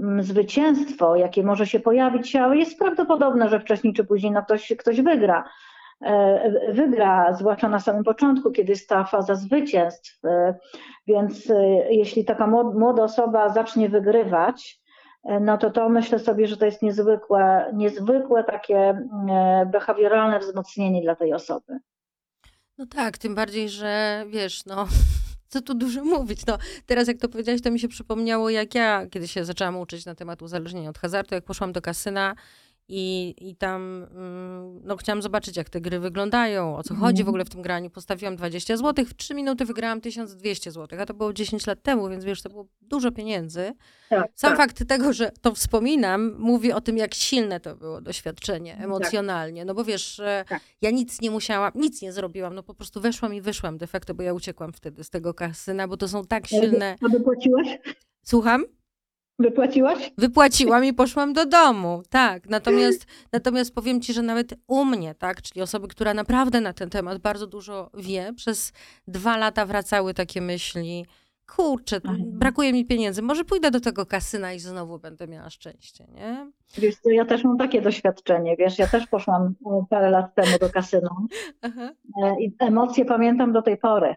Mm, 0.00 0.22
zwycięstwo, 0.22 1.16
jakie 1.16 1.42
może 1.42 1.66
się 1.66 1.80
pojawić, 1.80 2.36
ale 2.36 2.56
jest 2.56 2.78
prawdopodobne, 2.78 3.48
że 3.48 3.60
wcześniej 3.60 3.92
czy 3.92 4.04
później 4.04 4.32
no 4.32 4.42
ktoś, 4.42 4.72
ktoś 4.78 5.00
wygra. 5.00 5.44
E, 6.04 6.72
wygra, 6.72 7.32
zwłaszcza 7.32 7.68
na 7.68 7.80
samym 7.80 8.04
początku, 8.04 8.50
kiedy 8.50 8.72
jest 8.72 8.88
ta 8.88 9.04
faza 9.04 9.34
zwycięstw. 9.34 10.24
E, 10.24 10.54
więc 11.06 11.50
e, 11.50 11.64
jeśli 11.90 12.24
taka 12.24 12.46
młoda 12.46 13.02
osoba 13.02 13.48
zacznie 13.48 13.88
wygrywać, 13.88 14.80
no 15.40 15.58
to 15.58 15.70
to 15.70 15.88
myślę 15.88 16.18
sobie, 16.18 16.46
że 16.46 16.56
to 16.56 16.64
jest 16.64 16.82
niezwykłe, 16.82 17.70
niezwykłe 17.74 18.44
takie 18.44 19.06
behawioralne 19.66 20.38
wzmocnienie 20.38 21.02
dla 21.02 21.16
tej 21.16 21.34
osoby. 21.34 21.78
No 22.78 22.86
tak, 22.86 23.18
tym 23.18 23.34
bardziej, 23.34 23.68
że 23.68 24.24
wiesz, 24.28 24.66
no 24.66 24.86
co 25.48 25.62
tu 25.62 25.74
dużo 25.74 26.04
mówić. 26.04 26.46
No, 26.46 26.58
teraz 26.86 27.08
jak 27.08 27.18
to 27.18 27.28
powiedziałeś, 27.28 27.62
to 27.62 27.70
mi 27.70 27.80
się 27.80 27.88
przypomniało, 27.88 28.50
jak 28.50 28.74
ja 28.74 29.06
kiedy 29.10 29.28
się 29.28 29.44
zaczęłam 29.44 29.76
uczyć 29.76 30.06
na 30.06 30.14
temat 30.14 30.42
uzależnienia 30.42 30.90
od 30.90 30.98
hazardu, 30.98 31.34
jak 31.34 31.44
poszłam 31.44 31.72
do 31.72 31.82
kasyna 31.82 32.34
i, 32.88 33.34
I 33.40 33.56
tam 33.56 34.06
mm, 34.10 34.80
no, 34.84 34.96
chciałam 34.96 35.22
zobaczyć, 35.22 35.56
jak 35.56 35.70
te 35.70 35.80
gry 35.80 36.00
wyglądają, 36.00 36.76
o 36.76 36.82
co 36.82 36.94
chodzi 36.94 37.16
w 37.16 37.20
mhm. 37.20 37.28
ogóle 37.28 37.44
w 37.44 37.48
tym 37.48 37.62
graniu. 37.62 37.90
Postawiłam 37.90 38.36
20 38.36 38.76
zł, 38.76 39.04
w 39.04 39.14
3 39.14 39.34
minuty 39.34 39.64
wygrałam 39.64 40.00
1200 40.00 40.70
zł, 40.70 41.00
a 41.00 41.06
to 41.06 41.14
było 41.14 41.32
10 41.32 41.66
lat 41.66 41.82
temu, 41.82 42.08
więc 42.08 42.24
wiesz, 42.24 42.42
to 42.42 42.48
było 42.48 42.66
dużo 42.80 43.12
pieniędzy. 43.12 43.72
Tak, 44.08 44.30
Sam 44.34 44.50
tak. 44.50 44.56
fakt 44.56 44.88
tego, 44.88 45.12
że 45.12 45.30
to 45.40 45.54
wspominam, 45.54 46.36
mówi 46.38 46.72
o 46.72 46.80
tym, 46.80 46.96
jak 46.96 47.14
silne 47.14 47.60
to 47.60 47.76
było 47.76 48.00
doświadczenie 48.00 48.74
tak. 48.74 48.84
emocjonalnie. 48.84 49.64
No 49.64 49.74
bo 49.74 49.84
wiesz, 49.84 50.20
tak. 50.48 50.60
ja 50.82 50.90
nic 50.90 51.20
nie 51.20 51.30
musiałam, 51.30 51.72
nic 51.74 52.02
nie 52.02 52.12
zrobiłam, 52.12 52.54
no 52.54 52.62
po 52.62 52.74
prostu 52.74 53.00
weszłam 53.00 53.34
i 53.34 53.40
wyszłam 53.40 53.78
de 53.78 53.86
facto, 53.86 54.14
bo 54.14 54.22
ja 54.22 54.32
uciekłam 54.32 54.72
wtedy 54.72 55.04
z 55.04 55.10
tego 55.10 55.34
kasyna, 55.34 55.88
bo 55.88 55.96
to 55.96 56.08
są 56.08 56.24
tak 56.24 56.46
silne... 56.46 56.96
A 57.06 57.08
wypłaciłaś? 57.08 57.78
Słucham? 58.22 58.64
Wypłaciłaś? 59.38 60.12
Wypłaciłam 60.18 60.84
i 60.84 60.94
poszłam 60.94 61.32
do 61.32 61.46
domu, 61.46 62.02
tak. 62.10 62.48
Natomiast, 62.48 63.06
natomiast 63.32 63.74
powiem 63.74 64.00
ci, 64.00 64.12
że 64.12 64.22
nawet 64.22 64.54
u 64.66 64.84
mnie, 64.84 65.14
tak, 65.14 65.42
czyli 65.42 65.62
osoby, 65.62 65.88
która 65.88 66.14
naprawdę 66.14 66.60
na 66.60 66.72
ten 66.72 66.90
temat 66.90 67.18
bardzo 67.18 67.46
dużo 67.46 67.90
wie, 67.94 68.32
przez 68.36 68.72
dwa 69.08 69.36
lata 69.36 69.66
wracały 69.66 70.14
takie 70.14 70.40
myśli, 70.40 71.06
kurczę, 71.56 72.00
brakuje 72.26 72.72
mi 72.72 72.84
pieniędzy, 72.84 73.22
może 73.22 73.44
pójdę 73.44 73.70
do 73.70 73.80
tego 73.80 74.06
kasyna 74.06 74.52
i 74.52 74.58
znowu 74.58 74.98
będę 74.98 75.28
miała 75.28 75.50
szczęście, 75.50 76.06
nie? 76.14 76.50
Wiesz 76.78 76.96
co, 76.96 77.10
ja 77.10 77.24
też 77.24 77.44
mam 77.44 77.58
takie 77.58 77.82
doświadczenie, 77.82 78.56
wiesz, 78.56 78.78
ja 78.78 78.86
też 78.86 79.06
poszłam 79.06 79.54
e, 79.66 79.84
parę 79.90 80.10
lat 80.10 80.34
temu 80.34 80.58
do 80.60 80.70
kasyna 80.70 81.10
e, 81.62 81.70
i 82.40 82.56
emocje 82.58 83.04
pamiętam 83.04 83.52
do 83.52 83.62
tej 83.62 83.76
pory. 83.76 84.16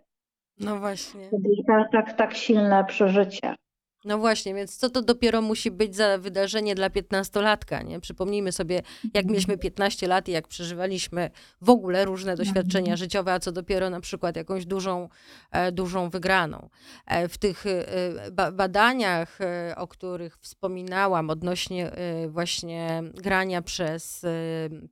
No 0.59 0.79
właśnie. 0.79 1.29
Tak, 1.67 1.91
tak, 1.91 2.13
tak 2.13 2.33
silne 2.35 2.85
przeżycie. 2.85 3.55
No 4.05 4.17
właśnie, 4.17 4.53
więc 4.53 4.77
co 4.77 4.89
to 4.89 5.01
dopiero 5.01 5.41
musi 5.41 5.71
być 5.71 5.95
za 5.95 6.17
wydarzenie 6.17 6.75
dla 6.75 6.89
piętnastolatka, 6.89 7.81
nie? 7.81 7.99
Przypomnijmy 7.99 8.51
sobie, 8.51 8.75
jak 9.03 9.15
mhm. 9.15 9.27
mieliśmy 9.27 9.57
15 9.57 10.07
lat 10.07 10.29
i 10.29 10.31
jak 10.31 10.47
przeżywaliśmy 10.47 11.31
w 11.61 11.69
ogóle 11.69 12.05
różne 12.05 12.35
doświadczenia 12.35 12.91
mhm. 12.91 12.97
życiowe, 12.97 13.33
a 13.33 13.39
co 13.39 13.51
dopiero 13.51 13.89
na 13.89 13.99
przykład 13.99 14.35
jakąś 14.35 14.65
dużą, 14.65 15.09
e, 15.51 15.71
dużą 15.71 16.09
wygraną. 16.09 16.69
E, 17.05 17.27
w 17.27 17.37
tych 17.37 17.65
e, 17.65 18.51
badaniach, 18.51 19.39
o 19.75 19.87
których 19.87 20.37
wspominałam 20.37 21.29
odnośnie 21.29 21.91
właśnie 22.27 23.03
grania 23.13 23.61
przez 23.61 24.25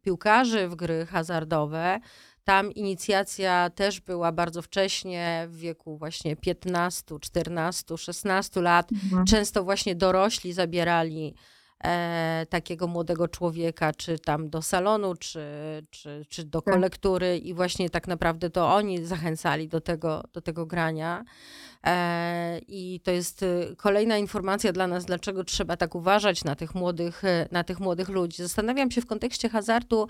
piłkarzy 0.02 0.68
w 0.68 0.76
gry 0.76 1.06
hazardowe, 1.06 2.00
tam 2.44 2.72
inicjacja 2.72 3.70
też 3.70 4.00
była 4.00 4.32
bardzo 4.32 4.62
wcześnie, 4.62 5.48
w 5.50 5.58
wieku 5.58 5.98
właśnie 5.98 6.36
15, 6.36 7.20
14, 7.22 7.98
16 7.98 8.62
lat. 8.62 8.92
Mhm. 8.92 9.26
Często 9.26 9.64
właśnie 9.64 9.96
dorośli 9.96 10.54
zabierali 10.54 11.36
e, 11.84 12.46
takiego 12.50 12.88
młodego 12.88 13.28
człowieka, 13.28 13.94
czy 13.94 14.20
tam 14.20 14.50
do 14.50 14.62
salonu, 14.62 15.16
czy, 15.16 15.42
czy, 15.90 16.26
czy 16.30 16.44
do 16.44 16.62
tak. 16.62 16.74
kolektury, 16.74 17.38
i 17.38 17.54
właśnie 17.54 17.90
tak 17.90 18.08
naprawdę 18.08 18.50
to 18.50 18.76
oni 18.76 19.06
zachęcali 19.06 19.68
do 19.68 19.82
tego, 19.82 20.24
do 20.34 20.42
tego 20.42 20.66
grania. 20.66 21.24
E, 21.86 22.60
I 22.68 23.00
to 23.04 23.12
jest 23.12 23.44
y, 23.44 23.76
kolejna 23.78 24.18
informacja 24.18 24.72
dla 24.72 24.88
nas, 24.88 25.06
dlaczego 25.06 25.44
trzeba 25.44 25.78
tak 25.78 25.96
uważać 25.96 26.44
na 26.44 26.56
tych 26.56 26.76
młodych, 26.76 27.24
y, 27.24 27.48
na 27.52 27.64
tych 27.64 27.80
młodych 27.80 28.10
ludzi. 28.10 28.44
Zastanawiam 28.44 28.92
się 28.92 29.02
w 29.02 29.06
kontekście 29.06 29.50
hazardu 29.50 30.08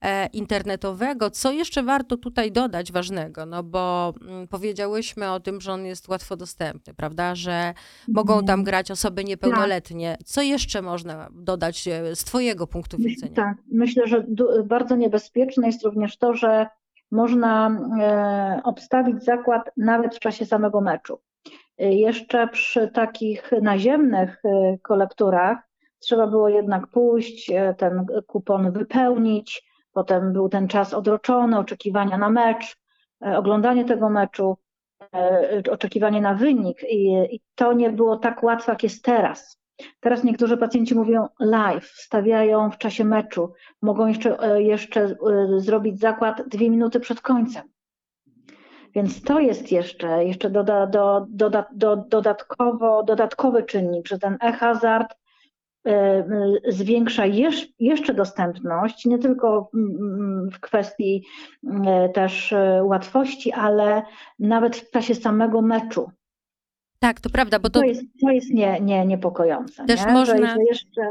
e, 0.00 0.26
internetowego, 0.26 1.30
co 1.30 1.52
jeszcze 1.52 1.82
warto 1.82 2.16
tutaj 2.16 2.52
dodać 2.52 2.92
ważnego, 2.92 3.46
no 3.46 3.62
bo 3.62 4.14
mm, 4.22 4.48
powiedziałyśmy 4.48 5.30
o 5.30 5.40
tym, 5.40 5.60
że 5.60 5.72
on 5.72 5.86
jest 5.86 6.08
łatwo 6.08 6.36
dostępny, 6.36 6.94
prawda, 6.94 7.34
że 7.34 7.74
mogą 8.08 8.34
tam 8.34 8.60
mhm. 8.60 8.64
grać 8.64 8.90
osoby 8.90 9.24
niepełnoletnie. 9.24 10.16
Co 10.24 10.42
jeszcze 10.42 10.82
można 10.82 11.28
dodać 11.32 11.88
e, 11.88 12.16
z 12.16 12.24
twojego 12.24 12.66
punktu 12.66 12.96
widzenia? 12.98 13.34
Tak, 13.34 13.56
myślę, 13.72 14.06
że 14.06 14.26
bardzo 14.64 14.96
niebezpieczne 14.96 15.66
jest 15.66 15.84
również 15.84 16.16
to, 16.16 16.34
że 16.34 16.66
można 17.12 17.80
e, 18.00 18.60
obstawić 18.64 19.24
zakład 19.24 19.70
nawet 19.76 20.16
w 20.16 20.18
czasie 20.18 20.46
samego 20.46 20.80
meczu. 20.80 21.20
E, 21.78 21.92
jeszcze 21.94 22.48
przy 22.48 22.88
takich 22.88 23.50
naziemnych 23.62 24.42
e, 24.44 24.78
kolekturach 24.78 25.58
trzeba 25.98 26.26
było 26.26 26.48
jednak 26.48 26.86
pójść, 26.86 27.52
ten 27.78 28.06
kupon 28.26 28.72
wypełnić, 28.72 29.62
potem 29.92 30.32
był 30.32 30.48
ten 30.48 30.68
czas 30.68 30.94
odroczony, 30.94 31.58
oczekiwania 31.58 32.18
na 32.18 32.30
mecz, 32.30 32.76
oglądanie 33.20 33.84
tego 33.84 34.10
meczu, 34.10 34.56
oczekiwanie 35.70 36.20
na 36.20 36.34
wynik 36.34 36.82
i, 36.90 37.40
to 37.54 37.72
nie 37.72 37.90
było 37.90 38.16
tak 38.16 38.42
łatwe, 38.42 38.72
jak 38.72 38.82
jest 38.82 39.04
teraz. 39.04 39.61
Teraz 40.00 40.24
niektórzy 40.24 40.56
pacjenci 40.56 40.94
mówią 40.94 41.28
live, 41.40 41.84
wstawiają 41.84 42.70
w 42.70 42.78
czasie 42.78 43.04
meczu, 43.04 43.52
mogą 43.82 44.06
jeszcze, 44.06 44.40
e, 44.40 44.62
jeszcze 44.62 45.02
e, 45.02 45.16
zrobić 45.56 46.00
zakład 46.00 46.48
dwie 46.48 46.70
minuty 46.70 47.00
przed 47.00 47.20
końcem. 47.20 47.62
Więc 48.94 49.22
to 49.22 49.40
jest 49.40 49.72
jeszcze, 49.72 50.24
jeszcze 50.24 50.50
doda, 50.50 50.86
do, 50.86 51.26
doda, 51.28 51.64
do, 51.74 51.96
dodatkowo, 51.96 53.02
dodatkowy 53.02 53.62
czynnik, 53.62 54.08
że 54.08 54.18
ten 54.18 54.38
e-hazard 54.42 55.14
e, 55.86 56.24
zwiększa 56.68 57.24
jeszcze 57.78 58.14
dostępność, 58.14 59.04
nie 59.04 59.18
tylko 59.18 59.70
w 60.52 60.60
kwestii 60.60 61.24
też 62.14 62.54
łatwości, 62.82 63.52
ale 63.52 64.02
nawet 64.38 64.76
w 64.76 64.90
czasie 64.90 65.14
samego 65.14 65.62
meczu. 65.62 66.10
Tak, 67.02 67.20
to 67.20 67.30
prawda, 67.30 67.58
bo 67.58 67.70
to... 67.70 67.80
To 67.80 67.86
jest, 67.86 68.02
to 68.20 68.30
jest 68.30 68.50
nie, 68.50 68.80
nie, 68.80 69.06
niepokojące. 69.06 69.86
Też 69.86 70.06
nie? 70.06 70.12
można... 70.12 70.56
Jeszcze... 70.68 71.02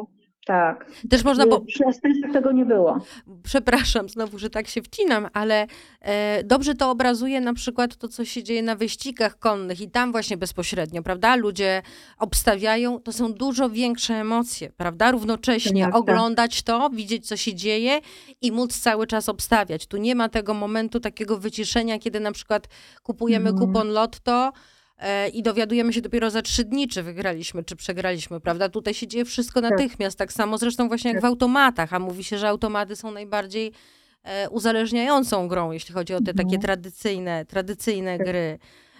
Tak. 0.46 0.92
Też 1.10 1.24
można, 1.24 1.48
bo... 1.48 1.62
Przy 1.62 1.86
Estensach 1.86 2.32
tego 2.32 2.52
nie 2.52 2.66
było. 2.66 2.98
Przepraszam 3.44 4.10
znowu, 4.10 4.40
że 4.40 4.50
tak 4.50 4.68
się 4.68 4.82
wcinam, 4.82 5.28
ale 5.34 5.68
e, 6.02 6.44
dobrze 6.44 6.76
to 6.76 6.92
obrazuje 6.92 7.42
na 7.42 7.54
przykład 7.54 7.96
to, 7.96 8.08
co 8.08 8.26
się 8.26 8.44
dzieje 8.44 8.64
na 8.64 8.76
wyścigach 8.76 9.40
konnych 9.40 9.82
i 9.82 9.92
tam 9.92 10.12
właśnie 10.12 10.38
bezpośrednio, 10.38 11.04
prawda? 11.04 11.36
Ludzie 11.36 11.82
obstawiają, 12.18 13.00
to 13.00 13.14
są 13.14 13.34
dużo 13.34 13.70
większe 13.70 14.14
emocje, 14.14 14.70
prawda? 14.78 15.12
Równocześnie 15.12 15.84
tak, 15.84 15.94
tak. 15.94 16.02
oglądać 16.02 16.64
to, 16.64 16.90
widzieć, 16.90 17.28
co 17.28 17.38
się 17.38 17.54
dzieje 17.54 18.00
i 18.42 18.52
móc 18.52 18.80
cały 18.80 19.08
czas 19.08 19.30
obstawiać. 19.30 19.88
Tu 19.88 19.98
nie 19.98 20.16
ma 20.16 20.30
tego 20.30 20.54
momentu 20.54 21.00
takiego 21.00 21.38
wyciszenia, 21.38 22.00
kiedy 22.00 22.20
na 22.20 22.32
przykład 22.32 22.68
kupujemy 23.04 23.50
mm. 23.50 23.62
kupon 23.62 23.90
lotto, 23.90 24.52
i 25.34 25.44
dowiadujemy 25.44 25.94
się 25.94 26.02
dopiero 26.02 26.30
za 26.30 26.42
trzy 26.42 26.64
dni, 26.64 26.88
czy 26.88 27.04
wygraliśmy, 27.04 27.64
czy 27.64 27.76
przegraliśmy, 27.76 28.40
prawda? 28.40 28.70
Tutaj 28.70 28.94
się 28.94 29.08
dzieje 29.08 29.26
wszystko 29.26 29.62
tak. 29.62 29.72
natychmiast, 29.72 30.18
tak 30.18 30.34
samo 30.34 30.58
zresztą 30.58 30.88
właśnie 30.88 31.10
jak 31.12 31.20
w 31.20 31.22
tak. 31.22 31.30
automatach, 31.30 31.94
a 31.94 32.00
mówi 32.00 32.24
się, 32.24 32.38
że 32.38 32.50
automaty 32.50 32.96
są 32.96 33.12
najbardziej 33.12 33.72
e, 34.24 34.50
uzależniającą 34.50 35.48
grą, 35.48 35.72
jeśli 35.72 35.94
chodzi 35.94 36.14
o 36.14 36.20
te 36.20 36.34
takie 36.34 36.44
Mhm. 36.44 36.62
tradycyjne, 36.62 37.46
tradycyjne 37.46 38.18
Tak. 38.18 38.28
gry. 38.28 38.60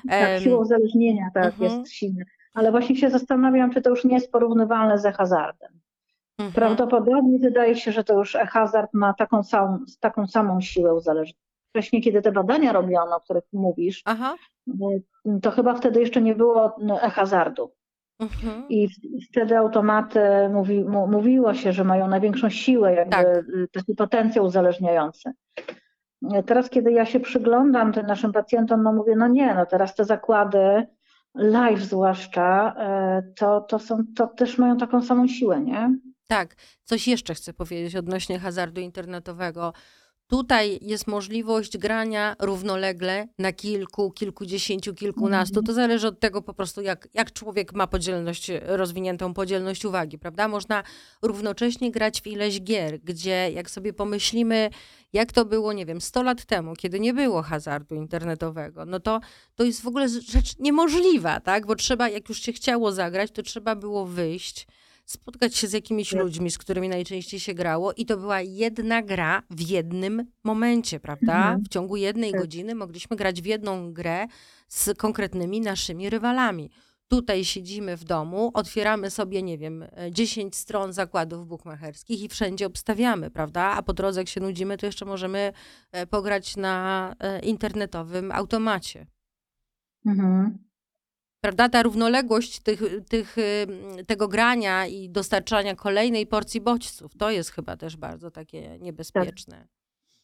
Tak, 0.10 0.42
siła 0.42 0.60
uzależnienia 0.60 1.26
tak, 1.34 1.46
mhm. 1.46 1.80
jest 1.80 1.92
silna. 1.94 2.26
Ale 2.54 2.72
właśnie 2.72 2.96
się 2.96 3.10
zastanawiam, 3.10 3.72
czy 3.74 3.82
to 3.82 3.90
już 3.90 4.04
nie 4.06 4.14
jest 4.14 4.32
porównywalne 4.32 4.98
ze 5.00 5.12
hazardem. 5.12 5.72
mhm. 6.38 6.54
Prawdopodobnie 6.54 7.40
wydaje 7.40 7.76
się, 7.76 7.92
że 7.92 8.04
to 8.04 8.18
już 8.18 8.34
hazard 8.50 8.94
ma 8.94 9.14
taką 9.14 9.44
samą, 9.44 9.80
taką 10.00 10.28
samą 10.28 10.62
siłę 10.62 10.94
uzależnienia. 10.96 11.40
Wcześniej, 11.70 12.02
kiedy 12.02 12.22
te 12.22 12.32
badania 12.32 12.72
robiono, 12.74 13.16
o 13.16 13.20
których 13.20 13.44
mówisz, 13.54 14.02
Aha. 14.06 14.36
To 15.42 15.52
chyba 15.52 15.76
wtedy 15.76 16.00
jeszcze 16.00 16.22
nie 16.22 16.36
było 16.36 16.76
no, 16.82 17.02
e-hazardu. 17.02 17.72
Mhm. 18.20 18.70
I 18.70 18.88
wtedy 19.32 19.58
automaty 19.58 20.20
mówi, 20.54 20.84
mówiło 20.84 21.54
się, 21.54 21.74
że 21.74 21.84
mają 21.84 22.08
największą 22.08 22.50
siłę, 22.50 22.94
jakby 22.94 23.12
Tak. 23.12 23.46
taki 23.74 23.96
potencjał 23.96 24.46
uzależniający. 24.46 25.32
Teraz, 26.46 26.70
kiedy 26.70 26.92
ja 26.92 27.06
się 27.06 27.20
przyglądam 27.20 27.94
tym 27.94 28.06
naszym 28.06 28.32
pacjentom, 28.32 28.84
no 28.84 28.94
mówię, 28.94 29.16
no 29.16 29.28
nie, 29.28 29.56
no 29.56 29.66
teraz 29.66 29.96
te 29.96 30.06
zakłady, 30.06 30.88
live 31.36 31.80
zwłaszcza, 31.82 32.74
e, 32.78 33.22
to, 33.36 33.62
to, 33.62 33.80
są, 33.80 34.04
to 34.16 34.28
też 34.28 34.58
mają 34.58 34.78
taką 34.78 35.02
samą 35.02 35.28
siłę, 35.28 35.62
nie? 35.62 35.96
Tak, 36.28 36.56
coś 36.84 37.08
jeszcze 37.08 37.34
chcę 37.34 37.54
powiedzieć 37.54 37.96
odnośnie 37.96 38.40
hazardu 38.40 38.82
internetowego. 38.82 39.74
Tutaj 40.32 40.80
jest 40.82 41.08
możliwość 41.08 41.78
grania 41.78 42.36
równolegle 42.40 43.28
na 43.40 43.54
kilku, 43.54 44.12
kilkudziesięciu, 44.12 44.94
kilkunastu. 44.94 45.60
Mhm. 45.60 45.66
To 45.66 45.74
zależy 45.74 46.08
od 46.08 46.20
tego 46.20 46.42
po 46.42 46.54
prostu, 46.54 46.82
jak, 46.82 47.08
jak 47.14 47.34
człowiek 47.34 47.74
ma 47.74 47.88
podzielność, 47.88 48.52
rozwiniętą 48.66 49.34
podzielność 49.34 49.86
uwagi, 49.86 50.20
prawda? 50.20 50.48
Można 50.48 50.84
równocześnie 51.22 51.92
grać 51.92 52.22
w 52.22 52.28
ileś 52.28 52.62
gier, 52.62 53.00
gdzie 53.00 53.52
jak 53.54 53.70
sobie 53.70 53.94
pomyślimy, 53.94 54.70
jak 55.14 55.32
to 55.32 55.46
było, 55.46 55.74
nie 55.74 55.86
wiem, 55.86 56.02
100 56.02 56.24
lat 56.24 56.46
temu, 56.46 56.74
kiedy 56.76 57.00
nie 57.00 57.14
było 57.14 57.42
hazardu 57.42 57.96
internetowego, 57.96 58.86
no 58.86 59.00
to 59.00 59.20
to 59.56 59.64
jest 59.64 59.82
w 59.82 59.88
ogóle 59.88 60.10
rzecz 60.10 60.60
niemożliwa, 60.60 61.40
tak? 61.40 61.66
Bo 61.66 61.76
trzeba, 61.76 62.10
jak 62.10 62.30
już 62.30 62.42
się 62.42 62.54
chciało 62.54 62.92
zagrać, 62.92 63.32
to 63.32 63.44
trzeba 63.44 63.76
było 63.76 64.06
wyjść, 64.06 64.68
spotkać 65.06 65.56
się 65.56 65.68
z 65.68 65.74
jakimiś 65.74 66.12
ludźmi, 66.12 66.52
z 66.52 66.58
którymi 66.58 66.90
najczęściej 66.90 67.40
się 67.40 67.54
grało 67.54 67.94
i 67.94 68.06
to 68.06 68.18
była 68.18 68.42
jedna 68.42 69.02
gra 69.02 69.44
w 69.50 69.62
jednym 69.62 70.26
momencie, 70.44 71.00
prawda? 71.00 71.34
Mhm. 71.38 71.64
W 71.64 71.68
ciągu 71.68 71.96
jednej 71.96 72.32
Tak. 72.32 72.42
godziny 72.42 72.76
mogliśmy 72.76 73.18
grać 73.18 73.42
w 73.42 73.46
jedną 73.46 73.94
grę 73.94 74.28
z 74.68 74.98
konkretnymi 74.98 75.62
naszymi 75.62 76.10
rywalami. 76.10 76.70
Tutaj 77.08 77.46
siedzimy 77.46 77.98
w 77.98 78.04
domu, 78.04 78.52
otwieramy 78.54 79.10
sobie, 79.10 79.42
nie 79.44 79.58
wiem, 79.58 79.84
e, 79.84 80.12
10 80.12 80.56
stron 80.56 80.94
zakładów 80.94 81.48
bukmacherskich 81.48 82.22
i 82.22 82.30
wszędzie 82.30 82.66
obstawiamy, 82.66 83.32
prawda? 83.32 83.62
A 83.62 83.82
po 83.84 83.94
drodze, 83.94 84.22
jak 84.22 84.28
się 84.28 84.42
nudzimy, 84.42 84.78
to 84.78 84.86
jeszcze 84.86 85.06
możemy 85.06 85.54
e, 85.92 86.08
pograć 86.08 86.58
na 86.58 87.16
e, 87.20 87.40
internetowym 87.40 88.32
automacie. 88.32 89.08
Mhm. 90.06 90.58
Prawda? 91.42 91.70
Ta 91.70 91.84
równoległość 91.84 92.60
tych, 92.60 92.82
tych, 93.10 93.36
tego 94.08 94.28
grania 94.28 94.86
i 94.86 95.10
dostarczania 95.10 95.76
kolejnej 95.76 96.28
porcji 96.28 96.62
bodźców, 96.62 97.12
to 97.18 97.32
jest 97.32 97.50
chyba 97.52 97.78
też 97.78 97.98
bardzo 97.98 98.32
takie 98.32 98.80
niebezpieczne. 98.80 99.68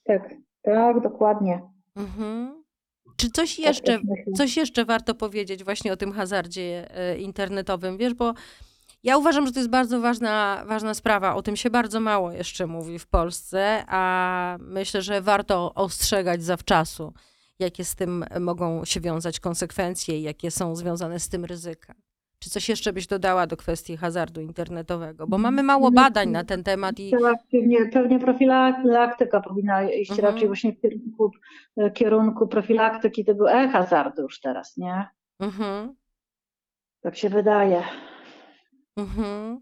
Tak, 0.03 0.33
tak, 0.62 1.01
dokładnie. 1.01 1.62
Mhm. 1.95 2.63
Czy 3.17 3.29
coś 3.31 3.55
Tak 3.55 3.65
jeszcze, 3.65 4.00
myślę. 4.03 4.33
coś 4.38 4.57
jeszcze 4.57 4.86
warto 4.86 5.15
powiedzieć 5.15 5.63
właśnie 5.63 5.93
o 5.93 5.97
tym 5.97 6.12
hazardzie 6.12 6.88
e, 6.97 7.17
internetowym? 7.17 7.97
Wiesz, 7.97 8.13
bo 8.13 8.33
ja 9.03 9.17
uważam, 9.17 9.45
że 9.47 9.51
to 9.51 9.59
jest 9.59 9.69
bardzo 9.69 10.01
ważna, 10.01 10.63
ważna 10.67 10.93
sprawa. 10.93 11.36
O 11.36 11.41
tym 11.41 11.55
się 11.55 11.69
bardzo 11.69 12.00
mało 12.00 12.31
jeszcze 12.31 12.67
mówi 12.67 13.00
w 13.00 13.07
Polsce, 13.07 13.83
a 13.88 14.57
myślę, 14.59 15.01
że 15.01 15.21
warto 15.21 15.74
ostrzegać 15.74 16.43
zawczasu, 16.43 17.13
jakie 17.59 17.85
z 17.85 17.95
tym 17.95 18.25
mogą 18.39 18.85
się 18.85 18.99
wiązać 18.99 19.39
konsekwencje 19.39 20.19
i 20.19 20.21
jakie 20.21 20.51
są 20.51 20.75
związane 20.75 21.19
z 21.19 21.29
tym 21.29 21.45
ryzyka. 21.45 21.93
Czy 22.39 22.49
coś 22.49 22.69
jeszcze 22.69 22.93
byś 22.93 23.07
dodała 23.07 23.47
do 23.47 23.57
kwestii 23.57 23.97
hazardu 23.97 24.41
internetowego? 24.41 25.27
Bo 25.27 25.37
mamy 25.37 25.63
mało 25.63 25.91
badań 25.91 26.29
na 26.29 26.43
ten 26.43 26.63
temat 26.63 26.99
i 26.99 27.11
pewnie, 27.51 27.85
pewnie 27.85 28.19
profilaktyka 28.19 29.41
powinna 29.41 29.91
iść 29.91 30.11
Mhm. 30.11 30.33
raczej 30.33 30.48
właśnie 30.48 30.74
w 30.74 30.81
kierunku, 30.81 31.31
e, 31.77 31.91
kierunku 31.91 32.48
profilaktyki 32.48 33.25
tego 33.25 33.51
e-hazardu 33.51 34.22
już 34.22 34.39
teraz, 34.39 34.77
nie? 34.77 35.05
mhm. 35.39 35.96
Tak 37.01 37.17
się 37.17 37.29
wydaje. 37.29 37.83
Mhm. 38.98 39.59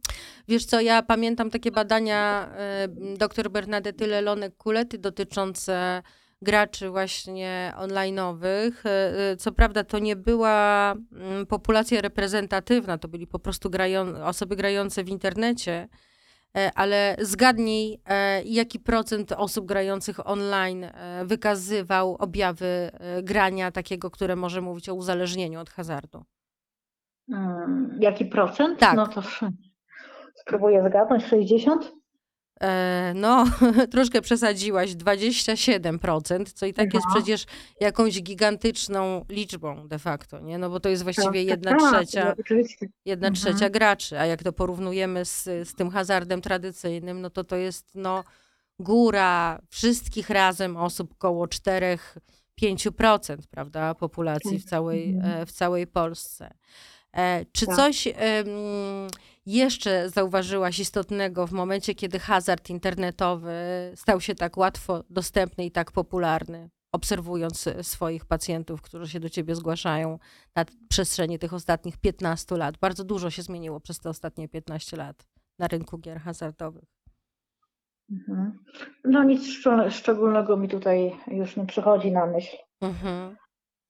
Wiesz 0.47 0.65
co, 0.65 0.81
ja 0.81 1.03
pamiętam 1.03 1.49
takie 1.49 1.71
badania 1.71 2.49
e, 2.57 2.87
dr 3.17 3.49
Bernadety 3.51 4.07
Lelonek-Kulety 4.07 4.97
dotyczące 4.97 6.01
graczy 6.45 6.89
właśnie 6.89 7.73
online'owych. 7.77 8.71
E, 8.85 9.31
e, 9.31 9.37
Co 9.37 9.51
prawda 9.51 9.83
to 9.83 9.99
nie 9.99 10.15
była 10.15 10.91
mm, 10.91 11.45
populacja 11.45 12.01
reprezentatywna, 12.01 12.97
to 12.97 13.07
byli 13.07 13.27
po 13.27 13.39
prostu 13.39 13.69
grają, 13.69 14.25
osoby 14.25 14.55
grające 14.55 15.03
w 15.03 15.09
internecie, 15.09 15.87
e, 16.57 16.71
ale 16.75 17.15
zgadnij, 17.19 18.01
jaki 18.45 18.79
procent 18.79 19.31
osób 19.31 19.65
grających 19.65 20.27
online 20.27 20.85
wykazywał 21.25 22.15
objawy 22.15 22.91
grania 23.23 23.71
takiego, 23.71 24.11
które 24.11 24.35
może 24.35 24.61
mówić 24.61 24.89
o 24.89 24.95
uzależnieniu 24.95 25.59
od 25.59 25.69
hazardu. 25.69 26.23
Mm, 27.29 27.97
Jaki 27.99 28.25
procent? 28.25 28.79
Tak. 28.79 28.95
No 28.95 29.07
to 29.07 29.21
spróbuję 30.41 30.83
zgadnąć. 30.89 31.25
60? 31.25 31.91
E, 32.61 33.13
No, 33.15 33.45
troszkę 33.91 34.21
przesadziłaś, 34.21 34.91
27%, 34.95 36.45
co 36.53 36.65
i 36.65 36.73
tak 36.73 36.93
jest 36.93 37.05
Aha. 37.09 37.15
przecież 37.15 37.45
jakąś 37.79 38.21
gigantyczną 38.21 39.25
liczbą 39.29 39.87
de 39.87 39.99
facto, 39.99 40.39
nie? 40.39 40.57
No 40.57 40.69
bo 40.69 40.79
to 40.79 40.89
jest 40.89 41.03
właściwie 41.03 41.27
Tak, 41.27 41.47
jedna 41.47 41.71
tak, 41.71 41.79
tak, 41.81 41.89
trzecia, 42.05 42.35
jedna 43.05 43.27
Mhm. 43.27 43.33
trzecia 43.35 43.69
graczy, 43.69 44.19
a 44.19 44.25
jak 44.25 44.43
to 44.43 44.53
porównujemy 44.53 45.25
z, 45.25 45.43
z 45.43 45.73
tym 45.75 45.89
hazardem 45.89 46.41
tradycyjnym, 46.41 47.21
no 47.21 47.29
to 47.29 47.43
to 47.43 47.55
jest 47.55 47.85
no 47.95 48.23
góra 48.79 49.59
wszystkich 49.69 50.29
razem 50.29 50.77
osób 50.77 51.17
koło 51.17 51.47
4-5%, 51.47 53.37
prawda, 53.49 53.95
populacji 53.95 54.59
w 54.59 54.65
całej, 54.65 55.09
Mhm. 55.09 55.41
e, 55.41 55.45
w 55.45 55.51
całej 55.51 55.87
Polsce. 55.87 56.53
E, 57.17 57.45
Czy 57.51 57.65
Tak. 57.65 57.75
coś 57.75 58.07
jeszcze 59.45 60.09
zauważyłaś 60.09 60.79
istotnego 60.79 61.47
w 61.47 61.51
momencie, 61.51 61.95
kiedy 61.95 62.19
hazard 62.19 62.69
internetowy 62.69 63.53
stał 63.95 64.21
się 64.21 64.35
tak 64.35 64.57
łatwo 64.57 65.03
dostępny 65.09 65.65
i 65.65 65.71
tak 65.71 65.91
popularny? 65.91 66.69
Obserwując 66.91 67.67
e, 67.67 67.83
swoich 67.83 68.25
pacjentów, 68.25 68.81
którzy 68.81 69.07
się 69.07 69.19
do 69.19 69.29
ciebie 69.29 69.55
zgłaszają 69.55 70.19
na 70.55 70.65
przestrzeni 70.89 71.39
tych 71.39 71.53
ostatnich 71.53 71.97
15 71.97 72.57
lat. 72.57 72.77
Bardzo 72.77 73.03
dużo 73.03 73.29
się 73.29 73.41
zmieniło 73.41 73.79
przez 73.79 73.99
te 73.99 74.09
ostatnie 74.09 74.47
15 74.49 74.97
lat 74.97 75.25
na 75.59 75.67
rynku 75.67 75.97
gier 75.97 76.19
hazardowych. 76.19 76.83
Mhm. 78.11 78.59
No 79.03 79.23
nic 79.23 79.41
szcz- 79.41 79.91
szczególnego 79.91 80.57
mi 80.57 80.69
tutaj 80.69 81.15
już 81.27 81.55
nie 81.57 81.65
przychodzi 81.65 82.11
na 82.11 82.25
myśl. 82.25 82.57
Mhm. 82.81 83.35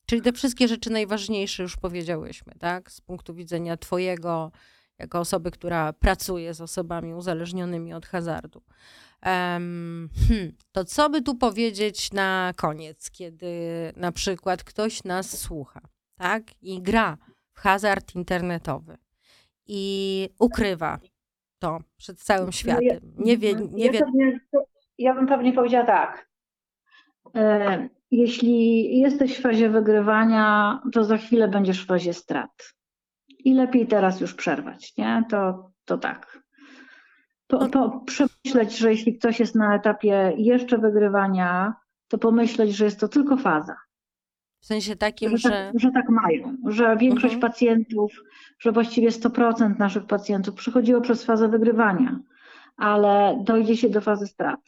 Czyli 0.06 0.22
te 0.22 0.32
wszystkie 0.34 0.68
rzeczy 0.68 0.90
najważniejsze 0.90 1.64
już 1.64 1.78
powiedziałyśmy, 1.78 2.54
tak? 2.60 2.92
Z 2.92 3.02
punktu 3.02 3.34
widzenia 3.34 3.78
Twojego, 3.78 4.52
jako 5.00 5.20
osoby, 5.20 5.52
która 5.52 5.94
pracuje 5.94 6.54
z 6.54 6.62
osobami 6.62 7.14
uzależnionymi 7.14 7.94
od 7.94 8.06
hazardu. 8.06 8.62
Em, 9.22 10.10
hmm, 10.28 10.52
to 10.72 10.86
co 10.86 11.10
by 11.10 11.22
tu 11.22 11.36
powiedzieć 11.36 12.14
na 12.14 12.54
koniec, 12.56 13.12
kiedy 13.12 13.48
na 13.96 14.12
przykład 14.12 14.64
ktoś 14.64 15.04
nas 15.04 15.40
słucha, 15.40 15.82
tak? 16.16 16.44
I 16.62 16.82
gra 16.82 17.18
w 17.54 17.60
hazard 17.60 18.16
internetowy 18.16 18.98
i 19.68 20.30
ukrywa 20.40 21.00
to 21.60 21.80
przed 21.98 22.20
całym 22.20 22.52
światem. 22.52 23.00
Nie 23.18 23.38
wie, 23.38 23.56
nie 23.72 23.86
ja, 23.86 23.92
wie. 23.92 24.02
ja 24.98 25.14
bym 25.14 25.28
pewnie 25.28 25.54
powiedziała 25.54 25.86
tak. 25.86 26.30
E, 27.36 27.90
Jeśli 28.12 29.00
jesteś 29.00 29.38
w 29.38 29.42
fazie 29.42 29.70
wygrywania, 29.70 30.80
to 30.94 31.04
za 31.04 31.18
chwilę 31.18 31.48
będziesz 31.48 31.84
w 31.84 31.88
fazie 31.88 32.14
strat. 32.14 32.76
I 33.46 33.54
lepiej 33.54 33.88
teraz 33.88 34.22
już 34.22 34.34
przerwać, 34.34 34.98
nie? 34.98 35.24
To, 35.30 35.72
to 35.86 35.98
tak. 35.98 36.40
Po, 37.48 37.70
po, 37.70 38.00
przemyśleć, 38.06 38.78
że 38.78 38.92
jeśli 38.92 39.18
ktoś 39.18 39.40
jest 39.40 39.56
na 39.56 39.76
etapie 39.76 40.34
jeszcze 40.38 40.78
wygrywania, 40.78 41.74
to 42.08 42.18
pomyśleć, 42.18 42.76
że 42.76 42.86
jest 42.86 43.00
to 43.00 43.08
tylko 43.08 43.38
faza. 43.38 43.76
W 44.62 44.66
sensie 44.66 44.96
takim, 44.96 45.30
Że 45.32 45.38
że. 45.38 45.50
tak, 45.50 45.80
że 45.80 45.92
tak 45.92 46.10
mają, 46.10 46.58
że 46.68 46.98
większość 46.98 47.34
Mhm. 47.34 47.52
pacjentów, 47.52 48.12
że 48.60 48.72
właściwie 48.72 49.10
100% 49.10 49.80
naszych 49.80 50.06
pacjentów 50.06 50.56
przechodziło 50.56 51.02
przez 51.02 51.24
fazę 51.26 51.48
wygrywania, 51.50 52.20
ale 52.78 53.44
dojdzie 53.44 53.78
się 53.78 53.90
do 53.90 54.02
fazy 54.02 54.28
strat. 54.28 54.60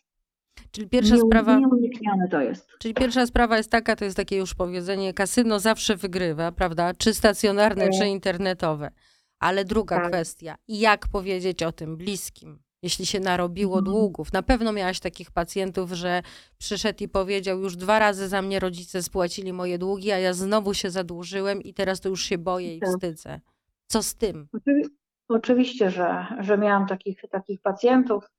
Czyli 0.71 0.87
pierwsza 0.89 1.15
Nie- 1.15 1.21
sprawa. 1.21 1.59
Nieuniknione 1.59 2.27
to 2.27 2.41
jest. 2.41 2.67
Czyli 2.79 2.93
pierwsza 2.93 3.25
sprawa 3.27 3.57
jest 3.57 3.71
taka, 3.71 3.95
to 3.95 4.05
jest 4.05 4.17
takie 4.17 4.37
już 4.37 4.53
powiedzenie, 4.55 5.13
kasyno 5.13 5.59
zawsze 5.59 5.95
wygrywa, 5.95 6.51
prawda? 6.51 6.93
Czy 6.93 7.13
stacjonarne, 7.13 7.83
Tak. 7.87 7.93
czy 7.99 8.07
internetowe. 8.07 8.91
Ale 9.39 9.65
druga 9.65 9.95
Tak. 9.95 10.07
kwestia, 10.07 10.55
jak 10.67 11.07
powiedzieć 11.07 11.63
o 11.63 11.71
tym 11.71 11.97
bliskim, 11.97 12.59
jeśli 12.81 13.05
się 13.05 13.19
narobiło 13.19 13.77
Mhm. 13.79 13.95
długów. 13.95 14.33
Na 14.33 14.43
pewno 14.43 14.71
miałaś 14.73 14.99
takich 14.99 15.31
pacjentów, 15.31 15.91
że 15.91 16.21
przyszedł 16.57 17.03
i 17.03 17.07
powiedział, 17.07 17.59
już 17.59 17.75
dwa 17.75 17.99
razy 17.99 18.27
za 18.27 18.41
mnie 18.41 18.59
rodzice 18.59 19.03
spłacili 19.03 19.53
moje 19.53 19.77
długi, 19.77 20.11
a 20.11 20.17
ja 20.19 20.33
znowu 20.33 20.73
się 20.73 20.89
zadłużyłem 20.89 21.61
i 21.61 21.73
teraz 21.73 21.99
to 22.01 22.09
już 22.09 22.23
się 22.23 22.37
boję 22.37 22.75
i 22.75 22.79
Tak. 22.79 22.89
wstydzę. 22.89 23.39
Co 23.87 24.03
z 24.03 24.15
tym? 24.15 24.47
Oczywi- 24.53 24.89
Oczywiście, 25.29 25.91
że, 25.91 26.25
że 26.39 26.57
miałam 26.57 26.87
takich, 26.87 27.21
takich 27.31 27.61
pacjentów. 27.61 28.29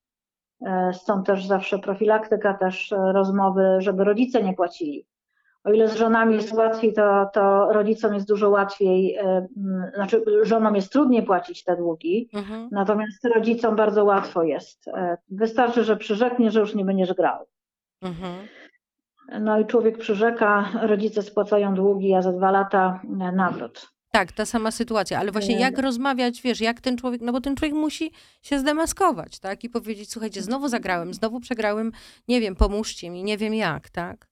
E, 0.67 0.93
Stąd 0.93 1.27
też 1.27 1.47
zawsze 1.47 1.79
profilaktyka, 1.79 2.55
też 2.55 2.93
e, 2.93 3.13
rozmowy, 3.13 3.77
żeby 3.79 4.05
rodzice 4.05 4.43
nie 4.43 4.55
płacili. 4.55 5.07
O 5.65 5.73
ile 5.73 5.89
z 5.89 5.97
żonami 5.97 6.35
jest 6.35 6.53
łatwiej, 6.53 6.93
to, 6.93 7.27
to 7.33 7.73
rodzicom 7.73 8.15
jest 8.15 8.29
dużo 8.29 8.51
łatwiej, 8.51 9.17
e, 9.17 9.47
znaczy 9.95 10.23
żonom 10.43 10.75
jest 10.77 10.93
trudniej 10.93 11.23
płacić 11.23 11.65
te 11.65 11.77
długi, 11.77 12.29
Mhm. 12.35 12.69
natomiast 12.73 13.25
rodzicom 13.25 13.77
bardzo 13.77 14.05
łatwo 14.05 14.43
jest. 14.43 14.85
Wystarczy, 15.29 15.85
że 15.85 15.97
przyrzeknie, 15.97 16.51
że 16.51 16.61
już 16.61 16.75
nie 16.75 16.85
będziesz 16.85 17.15
grał. 17.15 17.47
Mhm. 18.03 18.35
No 19.41 19.61
i 19.61 19.67
człowiek 19.67 19.99
przyrzeka, 19.99 20.69
rodzice 20.83 21.23
spłacają 21.23 21.75
długi, 21.75 22.15
a 22.15 22.23
za 22.23 22.33
dwa 22.33 22.51
lata 22.51 23.01
nawrót. 23.33 23.98
Tak, 24.11 24.33
ta 24.33 24.47
sama 24.47 24.71
sytuacja, 24.71 25.19
ale 25.21 25.33
właśnie 25.33 25.55
Nie. 25.55 25.61
jak 25.61 25.79
rozmawiać, 25.79 26.43
wiesz, 26.43 26.61
jak 26.61 26.81
ten 26.81 26.97
człowiek, 26.97 27.21
no 27.21 27.33
bo 27.33 27.41
ten 27.41 27.57
człowiek 27.57 27.75
musi 27.75 28.13
się 28.43 28.59
zdemaskować, 28.59 29.39
tak? 29.39 29.65
I 29.65 29.69
powiedzieć, 29.71 30.11
słuchajcie, 30.13 30.43
znowu 30.43 30.69
zagrałem, 30.69 31.15
znowu 31.15 31.41
przegrałem, 31.41 31.93
nie 32.29 32.41
wiem, 32.41 32.57
pomóżcie 32.57 33.11
mi, 33.11 33.25
nie 33.25 33.39
wiem 33.39 33.55
jak, 33.55 33.91
tak? 33.91 34.29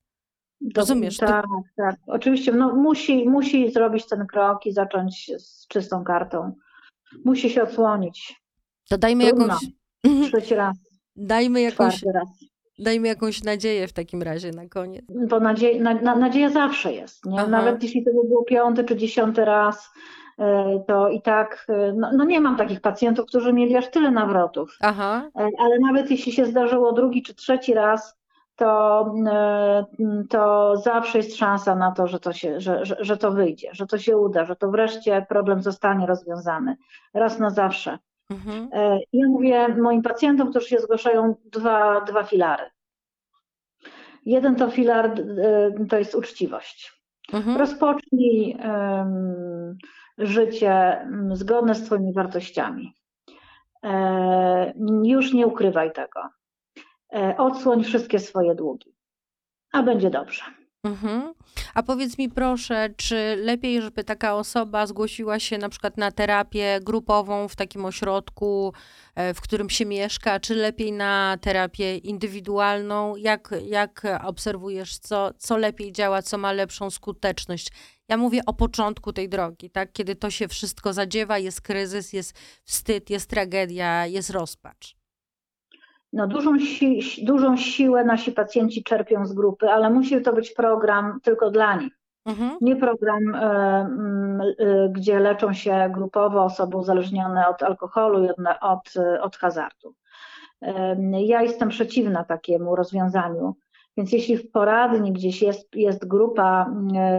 Rozumiesz, 0.77 1.17
to- 1.17 1.27
Tak, 1.27 1.45
tak. 1.77 1.97
Oczywiście 2.07 2.53
no, 2.53 2.75
musi, 2.75 3.29
musi 3.29 3.71
zrobić 3.73 4.07
ten 4.07 4.27
krok 4.27 4.67
i 4.67 4.73
zacząć 4.73 5.31
z 5.39 5.67
czystą 5.69 6.05
kartą. 6.05 6.53
Musi 7.25 7.51
się 7.51 7.63
odsłonić. 7.63 8.35
To 8.89 8.99
dajmy 8.99 9.27
Trudno. 9.27 9.47
jakąś. 9.47 10.29
Trzeci 10.31 10.55
raz, 10.55 10.77
dajmy 11.17 11.61
jakąś, 11.61 11.97
czwarty 11.97 12.19
raz. 12.19 12.29
Dajmy 12.79 13.09
jakąś 13.09 13.45
nadzieję 13.45 13.89
w 13.89 13.93
takim 13.93 14.23
razie 14.23 14.51
na 14.51 14.69
koniec. 14.69 15.05
Bo 15.29 15.41
nadzie, 15.41 15.81
na, 15.81 15.95
na, 15.95 16.17
nadzieja 16.17 16.51
zawsze 16.51 16.93
jest. 16.93 17.27
Nie? 17.27 17.41
Aha. 17.41 17.49
Nawet 17.49 17.83
jeśli 17.83 18.05
to 18.05 18.11
by 18.11 18.29
było 18.29 18.45
piąty 18.45 18.85
czy 18.85 18.97
dziesiąty 18.97 19.45
raz, 19.45 19.91
e, 20.39 20.85
to 20.87 21.09
i 21.09 21.23
tak, 21.23 21.67
e, 21.69 21.93
no, 21.93 22.11
no 22.17 22.25
nie 22.25 22.41
mam 22.41 22.57
takich 22.57 22.81
pacjentów, 22.81 23.27
którzy 23.27 23.53
mieli 23.53 23.77
aż 23.77 23.91
tyle 23.91 24.11
nawrotów. 24.11 24.77
Aha, 24.81 25.31
E, 25.39 25.49
Ale 25.59 25.79
nawet 25.79 26.11
jeśli 26.11 26.33
się 26.33 26.47
zdarzyło 26.47 26.93
drugi 26.93 27.23
czy 27.23 27.35
trzeci 27.35 27.75
raz, 27.75 28.17
to, 28.57 29.15
to 30.31 30.73
zawsze 30.77 31.19
jest 31.19 31.37
szansa 31.37 31.75
na 31.75 31.93
to, 31.93 32.07
że 32.07 32.21
to, 32.21 32.33
się, 32.33 32.61
że, 32.61 32.85
że, 32.85 32.97
że 33.01 33.17
to 33.17 33.31
wyjdzie, 33.31 33.69
że 33.73 33.87
to 33.87 33.99
się 33.99 34.17
uda, 34.17 34.45
że 34.45 34.57
to 34.57 34.71
wreszcie 34.71 35.27
problem 35.29 35.63
zostanie 35.63 36.07
rozwiązany 36.07 36.77
raz 37.15 37.39
na 37.39 37.51
zawsze. 37.51 37.99
Mhm. 38.31 38.69
E, 38.73 38.99
Ja 39.13 39.29
mówię 39.29 39.69
moim 39.69 40.03
pacjentom, 40.03 40.51
którzy 40.51 40.69
się 40.69 40.79
zgłaszają, 40.79 41.35
dwa, 41.45 42.01
dwa 42.01 42.23
filary. 42.23 42.71
Jeden 44.25 44.57
to 44.57 44.71
filar 44.71 45.07
e, 45.07 45.87
to 45.89 45.99
jest 45.99 46.15
uczciwość. 46.15 47.03
Mhm. 47.33 47.57
Rozpocznij 47.57 48.57
em, 48.61 49.79
życie 50.19 51.07
zgodne 51.33 51.75
z 51.75 51.85
Twoimi 51.85 52.13
wartościami. 52.13 52.95
E, 53.83 54.73
już 55.05 55.33
nie 55.33 55.47
ukrywaj 55.47 55.93
tego. 55.93 56.21
E, 57.13 57.37
odsłoń 57.37 57.85
wszystkie 57.85 58.19
swoje 58.19 58.55
długi, 58.55 58.95
a 59.73 59.83
będzie 59.83 60.11
dobrze. 60.11 60.43
Mhm. 60.87 61.35
A 61.75 61.83
powiedz 61.83 62.19
mi 62.19 62.29
proszę, 62.29 62.89
czy 62.97 63.37
lepiej, 63.43 63.83
żeby 63.83 64.05
taka 64.05 64.35
osoba 64.35 64.87
zgłosiła 64.87 65.39
się 65.39 65.59
na 65.59 65.69
przykład 65.69 65.97
na 65.97 66.11
terapię 66.11 66.81
grupową 66.83 67.49
w 67.49 67.57
takim 67.57 67.85
ośrodku, 67.85 68.73
e, 69.15 69.35
w 69.35 69.41
którym 69.41 69.71
się 69.71 69.87
mieszka, 69.87 70.41
czy 70.41 70.55
lepiej 70.55 70.93
na 70.93 71.39
terapię 71.41 71.97
indywidualną? 71.97 73.17
Jak, 73.17 73.55
jak 73.67 74.03
obserwujesz, 74.25 74.99
co, 74.99 75.31
co 75.39 75.57
lepiej 75.57 75.93
działa, 75.93 76.23
co 76.23 76.39
ma 76.39 76.53
lepszą 76.53 76.91
skuteczność? 76.91 77.69
Ja 78.09 78.17
mówię 78.17 78.41
o 78.47 78.55
początku 78.55 79.13
tej 79.13 79.29
drogi, 79.29 79.71
tak? 79.71 79.93
Kiedy 79.93 80.17
to 80.17 80.31
się 80.31 80.49
wszystko 80.49 80.93
zadziewa, 80.93 81.39
jest 81.39 81.61
kryzys, 81.61 82.13
jest 82.13 82.35
wstyd, 82.65 83.11
jest 83.11 83.31
tragedia, 83.31 84.07
jest 84.07 84.31
rozpacz. 84.31 84.97
No, 86.13 86.27
dużą, 86.27 86.59
si 86.59 87.25
dużą 87.25 87.57
siłę 87.57 88.05
nasi 88.05 88.33
pacjenci 88.33 88.85
czerpią 88.85 89.27
z 89.27 89.33
grupy, 89.33 89.71
ale 89.71 89.91
musi 89.91 90.23
to 90.23 90.33
być 90.33 90.51
program 90.51 91.19
tylko 91.23 91.51
dla 91.51 91.77
nich. 91.77 91.93
Mhm. 92.27 92.59
Nie 92.61 92.77
program, 92.77 93.35
mm, 93.35 94.41
e, 94.41 94.89
gdzie 94.89 95.21
leczą 95.21 95.53
się 95.53 95.91
grupowo 95.95 96.45
osoby 96.45 96.77
uzależnione 96.77 97.49
od 97.49 97.63
alkoholu 97.63 98.25
i 98.25 98.29
od, 98.29 98.37
od, 98.61 98.95
od 99.21 99.37
hazardu. 99.37 99.95
E, 100.63 100.97
Ja 101.23 101.43
jestem 101.43 101.69
przeciwna 101.69 102.25
takiemu 102.25 102.77
rozwiązaniu. 102.77 103.55
Więc 103.97 104.13
jeśli 104.13 104.37
w 104.37 104.51
poradni 104.51 105.13
gdzieś 105.13 105.43
jest, 105.43 105.75
jest 105.75 106.09
grupa 106.09 106.71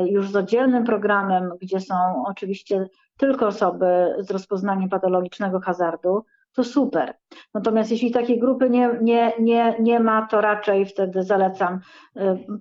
już 0.06 0.32
z 0.32 0.36
oddzielnym 0.36 0.84
programem, 0.84 1.52
gdzie 1.62 1.80
są 1.80 1.95
oczywiście 2.28 2.88
tylko 3.17 3.47
osoby 3.47 4.15
z 4.19 4.32
rozpoznaniem 4.32 4.89
patologicznego 4.89 5.60
hazardu, 5.60 6.26
to 6.58 6.63
super. 6.63 7.13
Natomiast 7.54 7.91
jeśli 7.91 8.12
takiej 8.12 8.39
grupy 8.39 8.70
nie, 8.70 8.89
nie, 9.02 9.34
nie, 9.39 9.76
nie 9.80 10.00
ma, 10.00 10.28
to 10.28 10.41
raczej 10.41 10.86
wtedy 10.86 11.24
zalecam 11.24 11.80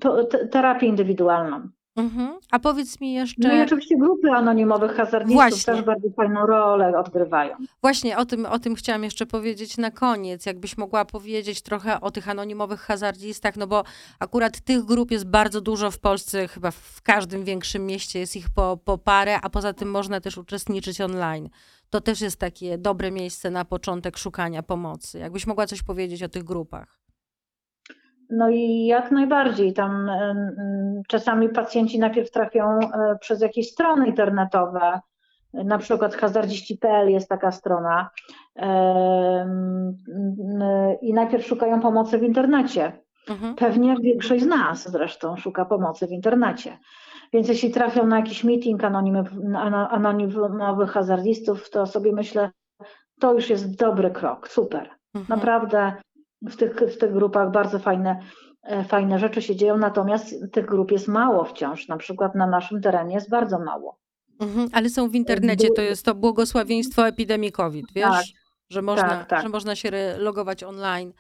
te- 0.01 0.47
terapię 0.51 0.87
indywidualną. 0.87 1.69
Mhm. 1.97 2.39
A 2.51 2.59
powiedz 2.59 3.01
mi 3.01 3.13
jeszcze. 3.13 3.49
No 3.49 3.55
i 3.55 3.61
oczywiście 3.61 3.97
grupy 3.99 4.31
anonimowych 4.31 4.97
Właśnie. 5.27 5.75
też 5.75 5.85
bardzo 5.85 6.09
fajną 6.17 6.47
rolę 6.47 6.99
odgrywają. 6.99 7.57
Właśnie 7.81 8.19
o 8.19 8.25
tym, 8.25 8.47
o 8.47 8.59
tym 8.59 8.75
chciałam 8.75 9.05
jeszcze 9.05 9.27
powiedzieć 9.27 9.79
na 9.79 9.91
koniec. 9.91 10.47
Jakbyś 10.47 10.79
mogła 10.79 11.05
powiedzieć 11.05 11.63
trochę 11.63 12.01
o 12.01 12.11
tych 12.11 12.29
anonimowych 12.29 12.81
hazardzistach, 12.81 13.57
no 13.57 13.67
bo 13.67 13.85
akurat 14.21 14.61
tych 14.61 14.85
grup 14.85 15.11
jest 15.11 15.29
bardzo 15.31 15.61
dużo 15.61 15.91
w 15.91 15.99
Polsce, 15.99 16.49
chyba 16.49 16.71
w 16.71 17.03
każdym 17.03 17.45
większym 17.45 17.87
mieście 17.87 18.19
jest 18.19 18.37
ich 18.37 18.47
po, 18.55 18.79
po 18.85 18.99
parę, 18.99 19.39
a 19.43 19.51
poza 19.51 19.73
tym 19.73 19.91
można 19.91 20.21
też 20.21 20.39
uczestniczyć 20.39 21.01
online. 21.01 21.49
To 21.91 22.01
też 22.01 22.21
jest 22.21 22.41
takie 22.41 22.79
dobre 22.79 23.11
miejsce 23.11 23.51
na 23.51 23.65
początek 23.65 24.17
szukania 24.17 24.63
pomocy. 24.63 25.19
Jakbyś 25.19 25.47
mogła 25.47 25.67
coś 25.67 25.83
powiedzieć 25.83 26.23
o 26.23 26.29
tych 26.29 26.45
grupach. 26.45 27.01
No 28.31 28.51
i 28.51 28.87
jak 28.87 29.11
najbardziej. 29.11 29.73
Tam 29.73 30.11
czasami 31.09 31.49
pacjenci 31.49 31.99
najpierw 31.99 32.31
trafią 32.31 32.79
e, 32.79 33.19
przez 33.21 33.41
jakieś 33.41 33.71
strony 33.71 34.07
internetowe. 34.07 35.01
Na 35.53 35.79
przykład 35.79 36.15
hazardziści.pl 36.15 37.11
jest 37.11 37.29
taka 37.29 37.53
strona. 37.53 38.11
I 41.03 41.15
najpierw 41.15 41.47
szukają 41.47 41.81
pomocy 41.81 42.19
w 42.19 42.23
internecie. 42.23 42.93
Mhm. 43.29 43.55
Pewnie 43.55 43.97
większość 44.03 44.45
z 44.45 44.47
nas 44.47 44.91
zresztą 44.91 45.37
szuka 45.37 45.65
pomocy 45.65 46.07
w 46.07 46.11
internecie. 46.11 46.79
Więc 47.33 47.49
jeśli 47.49 47.71
trafią 47.71 48.07
na 48.07 48.17
jakiś 48.17 48.45
meeting 48.45 48.81
anonimowych, 49.91 50.91
hazardistów, 50.91 51.71
to 51.71 51.87
sobie 51.87 52.13
myślę, 52.13 52.51
to 53.21 53.35
już 53.35 53.51
jest 53.51 53.77
dobry 53.77 54.11
krok, 54.11 54.49
super. 54.49 54.91
Mhm. 55.15 55.39
Naprawdę 55.39 55.93
w 56.43 56.57
tych, 56.57 56.77
w 56.77 56.99
tych 56.99 57.13
grupach 57.13 57.51
bardzo 57.51 57.79
fajne, 57.79 58.21
e, 58.63 58.85
fajne 58.85 59.19
rzeczy 59.19 59.43
się 59.43 59.57
dzieją, 59.57 59.77
natomiast 59.79 60.35
tych 60.53 60.67
grup 60.67 60.91
jest 60.91 61.09
mało 61.09 61.45
wciąż. 61.45 61.89
Na 61.89 61.97
przykład 61.97 62.35
na 62.35 62.47
naszym 62.47 62.81
terenie 62.81 63.15
jest 63.15 63.31
bardzo 63.31 63.59
mało. 63.59 63.99
Mhm. 64.41 64.69
Ale 64.73 64.89
są 64.89 65.09
w 65.09 65.15
internecie, 65.15 65.69
to 65.77 65.83
jest 65.83 66.05
to 66.05 66.15
błogosławieństwo 66.15 67.07
epidemii 67.07 67.53
COVID, 67.53 67.87
wiesz? 67.95 68.05
Tak. 68.05 68.25
Że, 68.71 68.83
można, 68.83 69.09
Tak, 69.09 69.27
tak. 69.27 69.43
że 69.43 69.49
można 69.49 69.77
się 69.77 69.91
logować 70.19 70.65
online. 70.65 71.13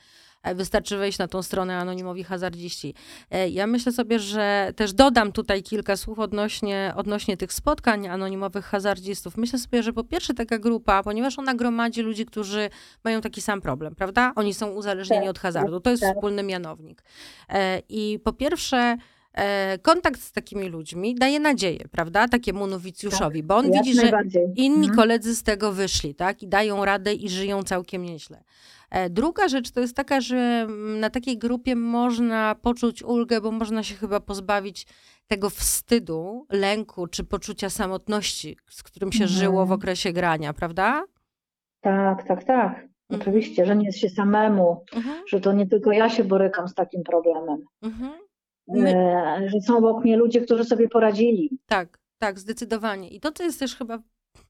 E, 0.46 0.54
Wystarczy 0.54 0.96
wejść 0.96 1.18
na 1.18 1.28
tą 1.28 1.42
stronę 1.42 1.76
anonimowi 1.78 2.24
hazardziści. 2.24 2.94
E, 3.30 3.48
Ja 3.48 3.66
myślę 3.66 3.92
sobie, 3.92 4.18
że 4.18 4.72
też 4.76 4.92
dodam 4.92 5.32
tutaj 5.32 5.62
kilka 5.62 5.96
słów 5.96 6.18
odnośnie, 6.18 6.92
odnośnie 6.96 7.37
tych 7.37 7.52
spotkań 7.52 8.09
anonimowych 8.09 8.64
hazardzistów. 8.64 9.37
Myślę 9.37 9.59
sobie, 9.59 9.82
że 9.82 9.92
po 9.92 10.04
pierwsze 10.04 10.35
taka 10.35 10.59
grupa, 10.59 11.02
ponieważ 11.02 11.38
ona 11.38 11.54
gromadzi 11.54 12.02
ludzi, 12.02 12.26
którzy 12.26 12.70
mają 13.04 13.20
taki 13.20 13.40
sam 13.42 13.61
problem, 13.61 13.94
prawda? 13.94 14.32
Oni 14.37 14.54
są 14.54 14.70
uzależnieni 14.70 15.22
Tak, 15.22 15.30
od 15.30 15.38
hazardu. 15.38 15.80
To 15.80 15.90
jest 15.90 16.02
tak. 16.02 16.14
wspólny 16.14 16.42
mianownik. 16.42 17.02
E, 17.48 17.82
I 17.88 18.18
po 18.24 18.32
pierwsze 18.32 18.96
kontakt 19.83 20.20
z 20.20 20.33
takimi 20.33 20.68
ludźmi 20.68 21.14
daje 21.14 21.40
nadzieję, 21.40 21.85
prawda? 21.90 22.29
Takiemu 22.29 22.66
nowicjuszowi, 22.66 23.42
bo 23.42 23.57
on 23.57 23.64
Jak 23.72 23.85
widzi, 23.85 24.01
że 24.01 24.11
inni 24.57 24.77
Mhm. 24.77 24.96
koledzy 24.96 25.35
z 25.35 25.42
tego 25.42 25.72
wyszli, 25.72 26.14
tak? 26.14 26.42
I 26.42 26.49
dają 26.49 26.85
radę 26.85 27.14
i 27.14 27.29
żyją 27.29 27.62
całkiem 27.62 28.03
nieźle. 28.03 28.44
E, 28.90 29.11
Druga 29.11 29.49
rzecz 29.49 29.70
to 29.70 29.81
jest 29.81 29.96
taka, 29.96 30.20
że 30.20 30.37
mm, 30.37 31.01
na 31.01 31.11
takiej 31.11 31.38
grupie 31.38 31.77
można 31.77 32.55
poczuć 32.62 33.03
ulgę, 33.03 33.40
bo 33.40 33.51
można 33.51 33.83
się 33.83 33.94
chyba 33.94 34.20
pozbawić 34.20 34.87
tego 35.27 35.51
wstydu, 35.51 36.46
lęku 36.51 37.07
czy 37.07 37.25
poczucia 37.25 37.70
samotności, 37.70 38.57
z 38.70 38.83
którym 38.83 39.12
się 39.12 39.25
Mhm. 39.25 39.40
żyło 39.40 39.66
w 39.66 39.72
okresie 39.72 40.12
grania, 40.12 40.53
prawda? 40.53 41.05
Tak, 41.81 42.27
tak, 42.29 42.44
tak. 42.44 42.87
Oczywiście, 43.11 43.66
że 43.66 43.77
nie 43.77 43.87
jest 43.87 43.99
się 43.99 44.09
samemu, 44.09 44.85
Mhm, 44.94 45.16
że 45.29 45.40
to 45.40 45.53
nie 45.53 45.66
tylko 45.66 45.92
ja 45.92 46.09
się 46.11 46.25
borykam 46.25 46.68
z 46.68 46.75
takim 46.75 47.03
problemem. 47.03 47.64
mhm. 47.83 48.12
My- 48.68 48.96
E, 48.96 49.48
że 49.48 49.61
są 49.61 49.76
obok 49.76 50.05
mnie 50.05 50.16
ludzie, 50.16 50.40
którzy 50.40 50.64
sobie 50.64 50.88
poradzili. 50.88 51.59
Tak, 51.66 51.98
tak, 52.18 52.38
zdecydowanie. 52.38 53.09
I 53.09 53.20
to, 53.20 53.33
co 53.33 53.42
jest 53.44 53.59
też 53.59 53.76
chyba 53.76 53.98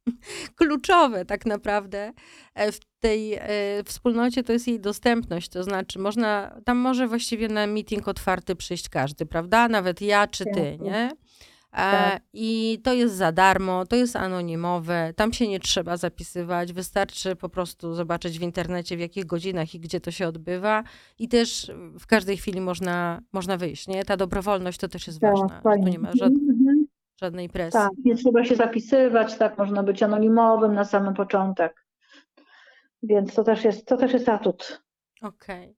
kluczowe 0.59 1.24
tak 1.24 1.46
naprawdę 1.46 2.12
e, 2.55 2.72
w 2.72 2.79
tej 3.00 3.35
e, 3.35 3.40
wspólnocie 3.85 4.42
to 4.42 4.52
jest 4.52 4.68
jej 4.68 4.81
dostępność. 4.81 5.48
To 5.48 5.62
znaczy, 5.62 5.98
można, 5.98 6.61
tam 6.64 6.76
może 6.79 7.09
właściwie 7.09 7.48
na 7.48 7.66
meeting 7.66 8.09
otwarty 8.09 8.57
przyjść 8.57 8.88
każdy, 8.88 9.26
prawda? 9.26 9.68
Nawet 9.68 10.00
ja 10.00 10.26
czy 10.26 10.44
ty, 10.44 10.61
Jasne. 10.61 10.79
nie? 10.79 11.11
E, 11.77 11.91
Tak. 12.12 12.23
I 12.33 12.81
to 12.85 12.93
jest 12.95 13.15
za 13.15 13.33
darmo, 13.33 13.87
to 13.87 13.97
jest 13.97 14.17
anonimowe, 14.17 15.12
tam 15.17 15.33
się 15.33 15.49
nie 15.49 15.61
trzeba 15.61 15.97
zapisywać, 15.97 16.73
wystarczy 16.73 17.37
po 17.37 17.49
prostu 17.49 17.95
zobaczyć 17.95 18.39
w 18.39 18.43
internecie, 18.43 18.97
w 18.97 19.01
jakich 19.01 19.27
godzinach 19.27 19.75
i 19.75 19.81
gdzie 19.81 20.01
to 20.01 20.11
się 20.11 20.29
odbywa. 20.29 20.83
I 21.19 21.29
też 21.29 21.71
w 22.01 22.07
każdej 22.07 22.37
chwili 22.37 22.61
można, 22.61 23.21
można 23.33 23.57
wyjść, 23.57 23.89
nie? 23.89 24.05
Ta 24.05 24.17
dobrowolność 24.17 24.79
to 24.79 24.89
też 24.89 25.07
jest 25.07 25.21
ważna. 25.21 25.49
że 25.49 25.57
Tu 25.57 25.62
fajnie. 25.62 25.91
nie 25.91 25.99
ma 25.99 26.12
żad, 26.12 26.33
Mhm. 26.33 26.87
żadnej 27.23 27.49
presji. 27.49 27.81
Tak, 27.81 27.91
nie 28.05 28.17
trzeba 28.17 28.45
się 28.45 28.57
zapisywać, 28.57 29.39
tak, 29.39 29.59
można 29.59 29.83
być 29.83 30.03
anonimowym 30.03 30.75
na 30.75 30.85
samym 30.85 31.15
początek. 31.15 31.87
Więc 33.03 33.35
to 33.35 33.45
też 33.45 33.65
jest, 33.65 33.87
to 33.87 33.97
też 33.97 34.12
jest 34.12 34.29
atut. 34.29 34.83
Okej. 35.23 35.77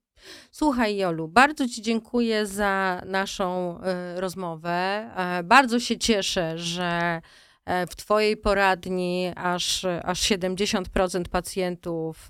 Słuchaj, 0.51 0.97
Jolu, 0.97 1.27
bardzo 1.27 1.67
Ci 1.67 1.81
dziękuję 1.81 2.45
za 2.45 3.01
naszą 3.05 3.79
e, 3.81 4.21
rozmowę. 4.21 4.69
E, 5.15 5.43
bardzo 5.43 5.79
się 5.79 5.97
cieszę, 5.97 6.57
że 6.57 7.21
e, 7.65 7.87
w 7.87 7.95
Twojej 7.95 8.37
poradni 8.37 9.31
aż, 9.35 9.85
aż 10.03 10.21
70% 10.21 11.23
pacjentów, 11.31 12.27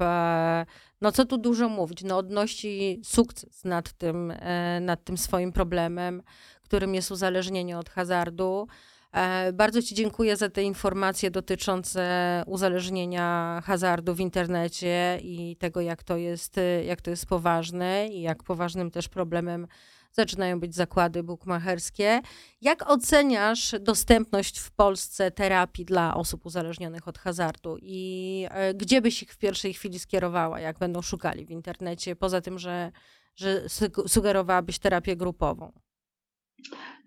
no 1.02 1.12
co 1.12 1.26
tu 1.26 1.38
dużo 1.38 1.70
mówić, 1.70 2.04
no 2.04 2.18
odnosi 2.18 3.02
sukces 3.04 3.64
nad 3.66 3.94
tym, 3.94 4.34
nad 4.82 5.04
tym 5.04 5.18
swoim 5.18 5.52
problemem, 5.52 6.24
którym 6.70 6.96
jest 6.96 7.12
uzależnienie 7.12 7.78
od 7.78 7.90
hazardu. 7.90 8.68
E, 9.12 9.54
Bardzo 9.54 9.82
Ci 9.82 9.96
dziękuję 9.96 10.38
za 10.38 10.50
te 10.50 10.64
informacje 10.64 11.32
dotyczące 11.32 12.44
uzależnienia 12.48 13.62
hazardu 13.66 14.16
w 14.16 14.20
internecie 14.20 15.20
i 15.22 15.56
tego, 15.56 15.82
jak 15.82 16.04
to 16.04 16.18
jest, 16.18 16.58
e, 16.58 16.84
jak 16.84 17.02
to 17.02 17.10
jest 17.10 17.26
poważne 17.26 18.08
i 18.08 18.22
jak 18.22 18.44
poważnym 18.44 18.92
też 18.92 19.08
problemem 19.10 19.68
zaczynają 20.12 20.60
być 20.60 20.76
zakłady 20.76 21.24
bukmacherskie. 21.24 22.22
Jak 22.62 22.90
oceniasz 22.90 23.76
dostępność 23.80 24.60
w 24.60 24.72
Polsce 24.72 25.32
terapii 25.32 25.86
dla 25.86 26.16
osób 26.16 26.46
uzależnionych 26.46 27.08
od 27.08 27.18
hazardu 27.18 27.78
i 27.82 28.46
e, 28.50 28.74
gdzie 28.74 29.02
byś 29.02 29.24
ich 29.24 29.34
w 29.34 29.38
pierwszej 29.38 29.74
chwili 29.74 30.00
skierowała, 30.00 30.60
jak 30.60 30.80
będą 30.80 31.02
szukali 31.02 31.46
w 31.46 31.52
internecie, 31.52 32.16
poza 32.16 32.42
tym, 32.42 32.60
że, 32.60 32.92
że 33.36 33.66
suge- 33.66 34.08
sugerowałabyś 34.08 34.80
terapię 34.80 35.16
grupową? 35.16 35.72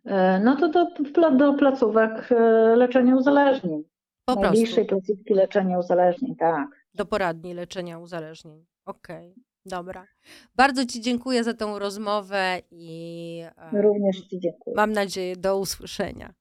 E, 0.04 0.40
No 0.40 0.56
to 0.56 0.68
do, 0.68 0.86
do 1.36 1.54
placówek 1.54 2.32
e, 2.32 2.34
leczenia 2.76 3.16
uzależnień. 3.16 3.82
Po 4.24 4.32
prostu. 4.36 4.42
Najbliższej 4.42 4.84
placówki 4.84 5.34
leczenia 5.34 5.78
uzależnień, 5.78 6.36
tak. 6.36 6.68
Do 6.94 7.04
poradni 7.06 7.54
leczenia 7.54 7.98
uzależnień. 7.98 8.64
Okej, 8.86 9.34
dobra. 9.66 10.06
Bardzo 10.56 10.86
Ci 10.86 11.00
dziękuję 11.00 11.44
za 11.44 11.54
tą 11.54 11.78
rozmowę 11.78 12.58
i 12.70 13.42
e, 13.72 13.82
Również 13.82 14.20
Ci 14.20 14.40
dziękuję. 14.40 14.76
mam 14.76 14.92
nadzieję 14.92 15.36
do 15.36 15.58
usłyszenia. 15.58 16.32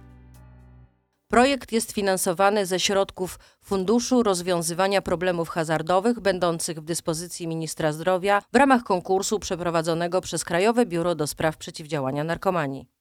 Projekt 1.33 1.71
jest 1.71 1.91
finansowany 1.91 2.65
ze 2.65 2.79
środków 2.79 3.39
Funduszu 3.61 4.23
Rozwiązywania 4.23 5.01
Problemów 5.01 5.49
Hazardowych, 5.49 6.19
będących 6.19 6.79
w 6.79 6.85
dyspozycji 6.85 7.47
Ministra 7.47 7.93
Zdrowia 7.93 8.41
w 8.53 8.55
ramach 8.55 8.83
konkursu 8.83 9.39
przeprowadzonego 9.39 10.21
przez 10.21 10.43
Krajowe 10.43 10.85
Biuro 10.85 11.15
do 11.15 11.27
Spraw 11.27 11.57
Przeciwdziałania 11.57 12.23
Narkomanii. 12.23 12.92